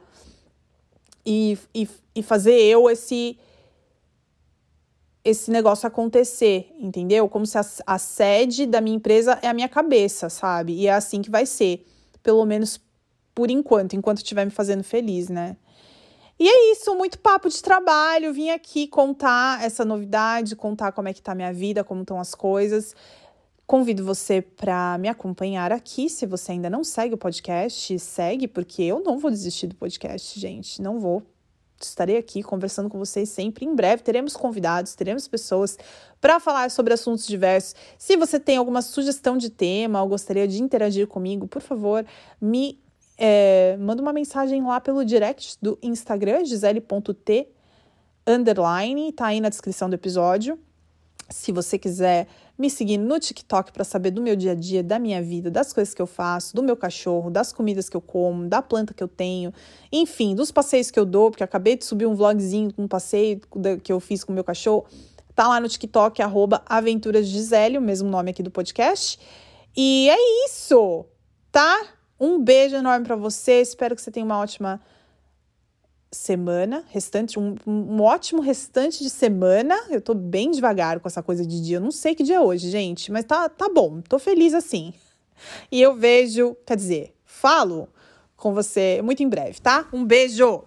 e, 1.26 1.58
e, 1.74 1.88
e 2.14 2.22
fazer 2.22 2.54
eu 2.54 2.88
esse 2.88 3.38
esse 5.24 5.50
negócio 5.50 5.86
acontecer, 5.86 6.70
entendeu? 6.78 7.26
Como 7.30 7.46
se 7.46 7.56
a, 7.56 7.64
a 7.86 7.98
sede 7.98 8.66
da 8.66 8.78
minha 8.78 8.96
empresa 8.96 9.38
é 9.40 9.48
a 9.48 9.54
minha 9.54 9.70
cabeça, 9.70 10.28
sabe? 10.28 10.74
E 10.74 10.86
é 10.86 10.92
assim 10.92 11.22
que 11.22 11.30
vai 11.30 11.46
ser, 11.46 11.86
pelo 12.22 12.44
menos 12.44 12.78
por 13.34 13.50
enquanto, 13.50 13.96
enquanto 13.96 14.18
estiver 14.18 14.44
me 14.44 14.50
fazendo 14.50 14.84
feliz, 14.84 15.30
né? 15.30 15.56
E 16.38 16.48
é 16.48 16.72
isso, 16.72 16.94
muito 16.94 17.18
papo 17.18 17.48
de 17.48 17.62
trabalho. 17.62 18.32
Vim 18.32 18.50
aqui 18.50 18.88
contar 18.88 19.64
essa 19.64 19.84
novidade, 19.84 20.56
contar 20.56 20.92
como 20.92 21.08
é 21.08 21.12
que 21.12 21.22
tá 21.22 21.32
a 21.32 21.34
minha 21.34 21.52
vida, 21.52 21.84
como 21.84 22.02
estão 22.02 22.18
as 22.18 22.34
coisas. 22.34 22.94
Convido 23.66 24.04
você 24.04 24.42
para 24.42 24.98
me 24.98 25.08
acompanhar 25.08 25.72
aqui. 25.72 26.10
Se 26.10 26.26
você 26.26 26.52
ainda 26.52 26.68
não 26.68 26.84
segue 26.84 27.14
o 27.14 27.18
podcast, 27.18 27.98
segue, 27.98 28.48
porque 28.48 28.82
eu 28.82 29.00
não 29.00 29.18
vou 29.18 29.30
desistir 29.30 29.68
do 29.68 29.76
podcast, 29.76 30.38
gente. 30.38 30.82
Não 30.82 30.98
vou. 30.98 31.22
Estarei 31.80 32.16
aqui 32.16 32.42
conversando 32.42 32.88
com 32.88 32.98
vocês 32.98 33.28
sempre. 33.28 33.64
Em 33.64 33.74
breve 33.74 34.02
teremos 34.02 34.36
convidados, 34.36 34.94
teremos 34.94 35.28
pessoas 35.28 35.78
para 36.20 36.40
falar 36.40 36.70
sobre 36.70 36.94
assuntos 36.94 37.26
diversos. 37.26 37.74
Se 37.98 38.16
você 38.16 38.40
tem 38.40 38.56
alguma 38.56 38.82
sugestão 38.82 39.36
de 39.36 39.50
tema 39.50 40.02
ou 40.02 40.08
gostaria 40.08 40.48
de 40.48 40.62
interagir 40.62 41.06
comigo, 41.06 41.46
por 41.46 41.62
favor, 41.62 42.04
me 42.40 42.78
é, 43.16 43.76
manda 43.78 44.02
uma 44.02 44.12
mensagem 44.12 44.62
lá 44.62 44.80
pelo 44.80 45.04
direct 45.04 45.56
do 45.62 45.78
Instagram, 45.82 46.44
gisele.t, 46.44 47.48
underline, 48.26 49.12
tá 49.12 49.26
aí 49.26 49.40
na 49.40 49.48
descrição 49.48 49.88
do 49.88 49.94
episódio. 49.94 50.58
Se 51.30 51.52
você 51.52 51.78
quiser 51.78 52.26
me 52.58 52.68
seguir 52.68 52.98
no 52.98 53.18
TikTok 53.18 53.72
para 53.72 53.82
saber 53.82 54.10
do 54.10 54.20
meu 54.20 54.36
dia 54.36 54.52
a 54.52 54.54
dia, 54.54 54.82
da 54.82 54.98
minha 54.98 55.22
vida, 55.22 55.50
das 55.50 55.72
coisas 55.72 55.94
que 55.94 56.02
eu 56.02 56.06
faço, 56.06 56.54
do 56.54 56.62
meu 56.62 56.76
cachorro, 56.76 57.30
das 57.30 57.52
comidas 57.52 57.88
que 57.88 57.96
eu 57.96 58.00
como, 58.00 58.46
da 58.46 58.60
planta 58.60 58.92
que 58.92 59.02
eu 59.02 59.08
tenho, 59.08 59.52
enfim, 59.90 60.34
dos 60.34 60.50
passeios 60.50 60.90
que 60.90 60.98
eu 60.98 61.06
dou, 61.06 61.30
porque 61.30 61.42
acabei 61.42 61.76
de 61.76 61.84
subir 61.84 62.06
um 62.06 62.14
vlogzinho 62.14 62.72
com 62.74 62.82
um 62.82 62.88
passeio 62.88 63.40
que 63.82 63.92
eu 63.92 64.00
fiz 64.00 64.22
com 64.22 64.32
o 64.32 64.34
meu 64.34 64.44
cachorro. 64.44 64.86
Tá 65.34 65.48
lá 65.48 65.58
no 65.58 65.68
TikTok, 65.68 66.22
arroba 66.22 66.62
Aventuras 66.66 67.26
Gisele, 67.26 67.78
o 67.78 67.82
mesmo 67.82 68.08
nome 68.08 68.30
aqui 68.30 68.42
do 68.42 68.50
podcast. 68.50 69.18
E 69.76 70.08
é 70.08 70.46
isso, 70.46 71.06
tá? 71.50 71.93
Um 72.18 72.38
beijo 72.42 72.76
enorme 72.76 73.04
para 73.04 73.16
você. 73.16 73.60
Espero 73.60 73.94
que 73.94 74.02
você 74.02 74.10
tenha 74.10 74.24
uma 74.24 74.38
ótima 74.38 74.80
semana, 76.10 76.84
restante, 76.88 77.38
um, 77.38 77.56
um, 77.66 78.00
ótimo 78.00 78.40
restante 78.40 79.02
de 79.02 79.10
semana. 79.10 79.76
Eu 79.90 80.00
tô 80.00 80.14
bem 80.14 80.50
devagar 80.50 81.00
com 81.00 81.08
essa 81.08 81.22
coisa 81.22 81.44
de 81.44 81.60
dia. 81.60 81.78
Eu 81.78 81.80
não 81.80 81.90
sei 81.90 82.14
que 82.14 82.22
dia 82.22 82.36
é 82.36 82.40
hoje, 82.40 82.70
gente, 82.70 83.10
mas 83.10 83.24
tá, 83.24 83.48
tá 83.48 83.68
bom. 83.68 84.00
Tô 84.00 84.18
feliz 84.18 84.54
assim. 84.54 84.94
E 85.70 85.82
eu 85.82 85.94
vejo, 85.94 86.56
quer 86.64 86.76
dizer, 86.76 87.14
falo 87.24 87.88
com 88.36 88.54
você 88.54 89.00
muito 89.02 89.22
em 89.22 89.28
breve, 89.28 89.60
tá? 89.60 89.88
Um 89.92 90.04
beijo! 90.04 90.64